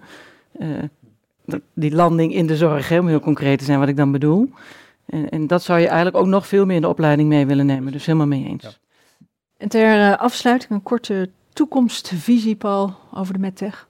Uh, 0.60 0.68
die 1.74 1.94
landing 1.94 2.34
in 2.34 2.46
de 2.46 2.56
zorg, 2.56 2.88
hè, 2.88 2.98
om 2.98 3.08
heel 3.08 3.20
concreet 3.20 3.58
te 3.58 3.64
zijn 3.64 3.78
wat 3.78 3.88
ik 3.88 3.96
dan 3.96 4.12
bedoel. 4.12 4.50
En, 5.06 5.28
en, 5.28 5.46
dat 5.46 5.62
zou 5.62 5.78
je 5.78 5.86
eigenlijk 5.86 6.16
ook 6.16 6.26
nog 6.26 6.46
veel 6.46 6.66
meer 6.66 6.76
in 6.76 6.82
de 6.82 6.88
opleiding 6.88 7.28
mee 7.28 7.46
willen 7.46 7.66
nemen. 7.66 7.92
Dus 7.92 8.06
helemaal 8.06 8.26
mee 8.26 8.46
eens. 8.46 8.62
Ja. 8.62 8.70
En 9.56 9.68
ter 9.68 9.96
uh, 9.96 10.16
afsluiting 10.16 10.72
een 10.72 10.82
korte 10.82 11.30
toekomstvisie, 11.52 12.56
Paul, 12.56 12.94
over 13.14 13.32
de 13.32 13.38
medtech. 13.38 13.88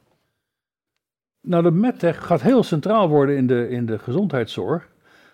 Nou, 1.40 1.62
de 1.62 1.70
medtech 1.70 2.26
gaat 2.26 2.42
heel 2.42 2.62
centraal 2.62 3.08
worden 3.08 3.36
in 3.36 3.46
de, 3.46 3.68
in 3.68 3.86
de 3.86 3.98
gezondheidszorg. 3.98 4.88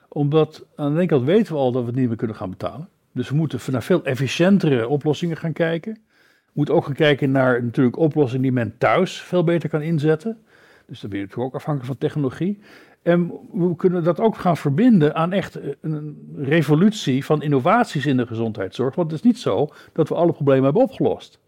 Omdat 0.09 0.65
aan 0.77 0.93
de 0.93 0.99
ene 0.99 1.09
kant 1.09 1.25
weten 1.25 1.53
we 1.53 1.59
al 1.59 1.73
dat 1.73 1.83
we 1.83 1.89
het 1.89 1.97
niet 1.97 2.09
meer 2.09 2.17
kunnen 2.17 2.37
gaan 2.37 2.51
betalen. 2.51 2.89
Dus 3.15 3.29
we 3.29 3.35
moeten 3.35 3.61
naar 3.71 3.83
veel 3.83 4.05
efficiëntere 4.05 4.89
oplossingen 4.89 5.37
gaan 5.37 5.53
kijken. 5.53 5.93
We 5.93 6.53
moeten 6.53 6.75
ook 6.75 6.85
gaan 6.85 6.95
kijken 6.95 7.31
naar 7.31 7.63
natuurlijk 7.63 7.97
oplossingen 7.97 8.43
die 8.43 8.53
men 8.53 8.75
thuis 8.79 9.21
veel 9.21 9.45
beter 9.45 9.69
kan 9.69 9.83
inzetten. 9.83 10.39
Dus 10.87 11.01
dan 11.01 11.11
ben 11.11 11.19
je 11.19 11.25
natuurlijk 11.25 11.55
ook 11.55 11.61
afhankelijk 11.61 11.93
van 11.93 12.09
technologie. 12.09 12.59
En 13.03 13.33
we 13.53 13.77
kunnen 13.77 14.05
dat 14.05 14.21
ook 14.21 14.37
gaan 14.37 14.57
verbinden 14.57 15.15
aan 15.15 15.33
echt 15.33 15.59
een 15.81 16.35
revolutie 16.37 17.25
van 17.25 17.43
innovaties 17.43 18.07
in 18.07 18.17
de 18.17 18.27
gezondheidszorg. 18.27 18.95
Want 18.95 19.11
het 19.11 19.21
is 19.21 19.27
niet 19.27 19.39
zo 19.39 19.69
dat 19.93 20.09
we 20.09 20.15
alle 20.15 20.33
problemen 20.33 20.65
hebben 20.65 20.83
opgelost. 20.83 21.39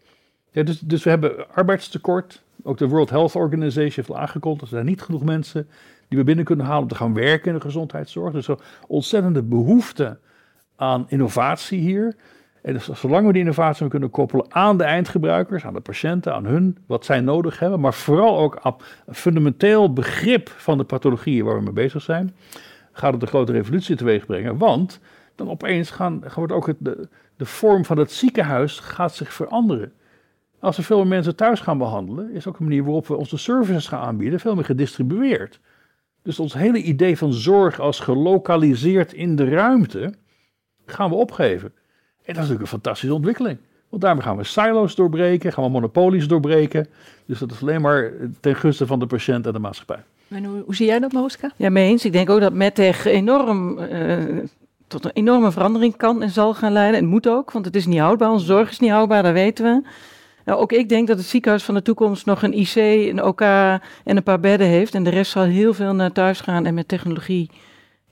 Ja, 0.51 0.63
dus, 0.63 0.79
dus 0.79 1.03
we 1.03 1.09
hebben 1.09 1.53
arbeidstekort. 1.53 2.43
Ook 2.63 2.77
de 2.77 2.87
World 2.87 3.09
Health 3.09 3.35
Organization 3.35 3.91
heeft 3.95 4.09
al 4.09 4.17
aangekondigd 4.17 4.71
dat 4.71 4.79
er 4.79 4.85
niet 4.85 5.01
genoeg 5.01 5.23
mensen 5.23 5.67
die 6.07 6.17
we 6.17 6.23
binnen 6.23 6.45
kunnen 6.45 6.65
halen 6.65 6.81
om 6.81 6.87
te 6.87 6.95
gaan 6.95 7.13
werken 7.13 7.47
in 7.47 7.53
de 7.53 7.65
gezondheidszorg. 7.65 8.33
Dus 8.33 8.47
er 8.47 8.59
ontzettende 8.87 9.43
behoefte 9.43 10.17
aan 10.77 11.05
innovatie 11.09 11.79
hier. 11.79 12.15
En 12.61 12.73
dus 12.73 12.89
zolang 12.89 13.25
we 13.25 13.31
die 13.31 13.41
innovatie 13.41 13.87
kunnen 13.87 14.09
koppelen 14.09 14.45
aan 14.49 14.77
de 14.77 14.83
eindgebruikers, 14.83 15.65
aan 15.65 15.73
de 15.73 15.79
patiënten, 15.79 16.33
aan 16.33 16.45
hun, 16.45 16.77
wat 16.87 17.05
zij 17.05 17.19
nodig 17.19 17.59
hebben, 17.59 17.79
maar 17.79 17.93
vooral 17.93 18.37
ook 18.37 18.59
aan 18.61 18.75
een 19.05 19.15
fundamenteel 19.15 19.93
begrip 19.93 20.49
van 20.49 20.77
de 20.77 20.83
pathologieën 20.83 21.45
waar 21.45 21.55
we 21.55 21.63
mee 21.63 21.73
bezig 21.73 22.01
zijn, 22.01 22.35
gaat 22.91 23.13
het 23.13 23.21
een 23.21 23.27
grote 23.27 23.51
revolutie 23.51 23.95
teweeg 23.95 24.25
brengen. 24.25 24.57
Want 24.57 24.99
dan 25.35 25.49
opeens 25.49 25.91
gaan, 25.91 26.23
wordt 26.35 26.53
ook 26.53 26.67
het, 26.67 26.77
de, 26.79 27.07
de 27.35 27.45
vorm 27.45 27.85
van 27.85 27.97
het 27.97 28.11
ziekenhuis 28.11 28.79
gaat 28.79 29.15
zich 29.15 29.33
veranderen. 29.33 29.91
Als 30.59 30.77
we 30.77 30.83
veel 30.83 30.97
meer 30.97 31.07
mensen 31.07 31.35
thuis 31.35 31.59
gaan 31.59 31.77
behandelen, 31.77 32.31
is 32.31 32.47
ook 32.47 32.59
een 32.59 32.65
manier 32.65 32.83
waarop 32.83 33.07
we 33.07 33.15
onze 33.15 33.37
services 33.37 33.87
gaan 33.87 34.01
aanbieden 34.01 34.39
veel 34.39 34.55
meer 34.55 34.65
gedistribueerd. 34.65 35.59
Dus 36.21 36.39
ons 36.39 36.53
hele 36.53 36.81
idee 36.81 37.17
van 37.17 37.33
zorg 37.33 37.79
als 37.79 37.99
gelokaliseerd 37.99 39.13
in 39.13 39.35
de 39.35 39.49
ruimte 39.49 40.13
gaan 40.87 41.09
we 41.09 41.15
opgeven. 41.15 41.71
En 42.27 42.33
dat 42.33 42.43
is 42.43 42.49
natuurlijk 42.49 42.61
een 42.61 42.67
fantastische 42.67 43.15
ontwikkeling. 43.15 43.57
Want 43.89 44.01
daarmee 44.01 44.23
gaan 44.23 44.37
we 44.37 44.43
silo's 44.43 44.95
doorbreken, 44.95 45.53
gaan 45.53 45.63
we 45.63 45.69
monopolies 45.69 46.27
doorbreken. 46.27 46.87
Dus 47.25 47.39
dat 47.39 47.51
is 47.51 47.61
alleen 47.61 47.81
maar 47.81 48.11
ten 48.39 48.55
gunste 48.55 48.87
van 48.87 48.99
de 48.99 49.05
patiënt 49.05 49.45
en 49.45 49.53
de 49.53 49.59
maatschappij. 49.59 50.03
En 50.27 50.43
hoe, 50.43 50.63
hoe 50.65 50.75
zie 50.75 50.85
jij 50.85 50.99
dat, 50.99 51.11
Mooska? 51.11 51.51
Ja, 51.55 51.69
mee 51.69 51.89
eens. 51.89 52.05
Ik 52.05 52.11
denk 52.11 52.29
ook 52.29 52.39
dat 52.39 52.53
MedTech 52.53 53.05
enorm 53.05 53.79
uh, 53.79 54.17
tot 54.87 55.05
een 55.05 55.11
enorme 55.13 55.51
verandering 55.51 55.97
kan 55.97 56.21
en 56.21 56.29
zal 56.29 56.53
gaan 56.53 56.71
leiden. 56.71 56.99
En 56.99 57.05
moet 57.05 57.27
ook, 57.27 57.51
want 57.51 57.65
het 57.65 57.75
is 57.75 57.85
niet 57.85 57.99
houdbaar. 57.99 58.31
Onze 58.31 58.45
zorg 58.45 58.69
is 58.69 58.79
niet 58.79 58.91
houdbaar, 58.91 59.23
dat 59.23 59.33
weten 59.33 59.65
we. 59.65 59.89
Nou, 60.45 60.59
ook 60.59 60.71
ik 60.71 60.89
denk 60.89 61.07
dat 61.07 61.17
het 61.17 61.25
ziekenhuis 61.25 61.63
van 61.63 61.73
de 61.73 61.81
toekomst 61.81 62.25
nog 62.25 62.43
een 62.43 62.53
IC, 62.53 62.75
een 62.75 63.23
OK 63.23 63.41
en 63.41 63.81
een 64.03 64.23
paar 64.23 64.39
bedden 64.39 64.67
heeft. 64.67 64.95
En 64.95 65.03
de 65.03 65.09
rest 65.09 65.31
zal 65.31 65.43
heel 65.43 65.73
veel 65.73 65.93
naar 65.93 66.11
thuis 66.11 66.39
gaan 66.39 66.65
en 66.65 66.73
met 66.73 66.87
technologie 66.87 67.49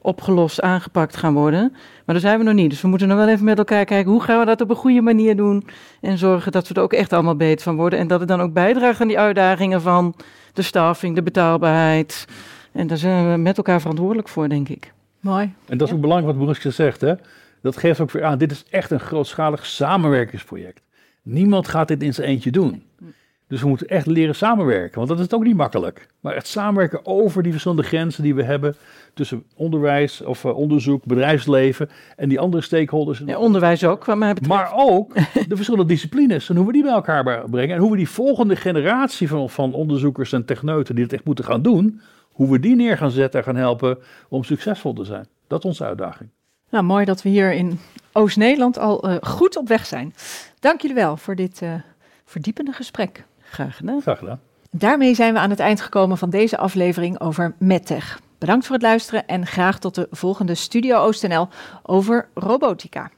opgelost, 0.05 0.61
aangepakt 0.61 1.17
gaan 1.17 1.33
worden. 1.33 1.69
Maar 1.71 2.15
daar 2.15 2.19
zijn 2.19 2.37
we 2.37 2.43
nog 2.43 2.53
niet. 2.53 2.69
Dus 2.69 2.81
we 2.81 2.87
moeten 2.87 3.07
nog 3.07 3.17
wel 3.17 3.27
even 3.27 3.45
met 3.45 3.57
elkaar 3.57 3.85
kijken 3.85 4.11
hoe 4.11 4.21
gaan 4.21 4.39
we 4.39 4.45
dat 4.45 4.61
op 4.61 4.69
een 4.69 4.75
goede 4.75 5.01
manier 5.01 5.35
doen. 5.35 5.67
En 6.01 6.17
zorgen 6.17 6.51
dat 6.51 6.67
we 6.67 6.73
er 6.73 6.81
ook 6.81 6.93
echt 6.93 7.13
allemaal 7.13 7.35
beter 7.35 7.63
van 7.63 7.75
worden. 7.75 7.99
En 7.99 8.07
dat 8.07 8.19
het 8.19 8.29
dan 8.29 8.41
ook 8.41 8.53
bijdraagt 8.53 9.01
aan 9.01 9.07
die 9.07 9.19
uitdagingen 9.19 9.81
van 9.81 10.15
de 10.53 10.61
staffing, 10.61 11.15
de 11.15 11.23
betaalbaarheid. 11.23 12.25
En 12.71 12.87
daar 12.87 12.97
zijn 12.97 13.31
we 13.31 13.37
met 13.37 13.57
elkaar 13.57 13.79
verantwoordelijk 13.79 14.27
voor, 14.27 14.49
denk 14.49 14.69
ik. 14.69 14.93
Mooi. 15.19 15.53
En 15.65 15.77
dat 15.77 15.87
is 15.87 15.93
ook 15.93 16.01
belangrijk 16.01 16.31
wat 16.31 16.45
Boeriska 16.45 16.69
zegt. 16.69 17.01
Hè? 17.01 17.13
Dat 17.61 17.77
geeft 17.77 17.99
ook 17.99 18.11
weer 18.11 18.23
aan, 18.23 18.37
dit 18.37 18.51
is 18.51 18.65
echt 18.69 18.91
een 18.91 18.99
grootschalig 18.99 19.65
samenwerkingsproject. 19.65 20.81
Niemand 21.21 21.67
gaat 21.67 21.87
dit 21.87 22.03
in 22.03 22.13
zijn 22.13 22.27
eentje 22.27 22.51
doen. 22.51 22.83
Dus 23.47 23.61
we 23.61 23.67
moeten 23.67 23.87
echt 23.87 24.05
leren 24.05 24.35
samenwerken, 24.35 24.97
want 24.97 25.09
dat 25.09 25.19
is 25.19 25.33
ook 25.33 25.43
niet 25.43 25.55
makkelijk. 25.55 26.07
Maar 26.19 26.33
echt 26.33 26.47
samenwerken 26.47 27.05
over 27.05 27.43
die 27.43 27.51
verschillende 27.51 27.83
grenzen 27.83 28.23
die 28.23 28.35
we 28.35 28.43
hebben 28.43 28.75
tussen 29.13 29.43
onderwijs 29.55 30.21
of 30.21 30.43
uh, 30.43 30.57
onderzoek, 30.57 31.05
bedrijfsleven 31.05 31.89
en 32.15 32.29
die 32.29 32.39
andere 32.39 32.63
stakeholders. 32.63 33.21
Ja, 33.25 33.37
onderwijs 33.37 33.83
ook, 33.83 34.05
wat 34.05 34.17
mij 34.17 34.33
betreft. 34.33 34.53
Maar 34.53 34.71
ook 34.75 35.13
de 35.47 35.55
verschillende 35.55 35.85
disciplines 35.85 36.49
en 36.49 36.55
hoe 36.55 36.65
we 36.65 36.71
die 36.71 36.83
bij 36.83 36.91
elkaar 36.91 37.49
brengen 37.49 37.75
en 37.75 37.81
hoe 37.81 37.91
we 37.91 37.97
die 37.97 38.09
volgende 38.09 38.55
generatie 38.55 39.27
van, 39.27 39.49
van 39.49 39.73
onderzoekers 39.73 40.33
en 40.33 40.45
techneuten 40.45 40.95
die 40.95 41.03
het 41.03 41.13
echt 41.13 41.25
moeten 41.25 41.45
gaan 41.45 41.61
doen, 41.61 42.01
hoe 42.31 42.51
we 42.51 42.59
die 42.59 42.75
neer 42.75 42.97
gaan 42.97 43.11
zetten 43.11 43.39
en 43.39 43.45
gaan 43.45 43.55
helpen 43.55 43.97
om 44.29 44.43
succesvol 44.43 44.93
te 44.93 45.03
zijn. 45.03 45.27
Dat 45.47 45.59
is 45.59 45.65
onze 45.65 45.85
uitdaging. 45.85 46.29
Nou, 46.69 46.83
mooi 46.83 47.05
dat 47.05 47.21
we 47.21 47.29
hier 47.29 47.53
in 47.53 47.79
Oost-Nederland 48.11 48.77
al 48.77 49.09
uh, 49.09 49.15
goed 49.21 49.57
op 49.57 49.67
weg 49.67 49.85
zijn. 49.85 50.13
Dank 50.59 50.81
jullie 50.81 50.95
wel 50.95 51.17
voor 51.17 51.35
dit 51.35 51.61
uh, 51.61 51.73
verdiepende 52.25 52.71
gesprek. 52.71 53.23
Graag 53.55 54.17
gedaan. 54.17 54.39
Daarmee 54.71 55.15
zijn 55.15 55.33
we 55.33 55.39
aan 55.39 55.49
het 55.49 55.59
eind 55.59 55.81
gekomen 55.81 56.17
van 56.17 56.29
deze 56.29 56.57
aflevering 56.57 57.19
over 57.19 57.55
MedTech. 57.59 58.19
Bedankt 58.37 58.65
voor 58.65 58.75
het 58.75 58.83
luisteren 58.83 59.27
en 59.27 59.45
graag 59.45 59.79
tot 59.79 59.95
de 59.95 60.07
volgende 60.11 60.55
Studio 60.55 60.97
OostNL 60.97 61.47
over 61.83 62.29
robotica. 62.33 63.11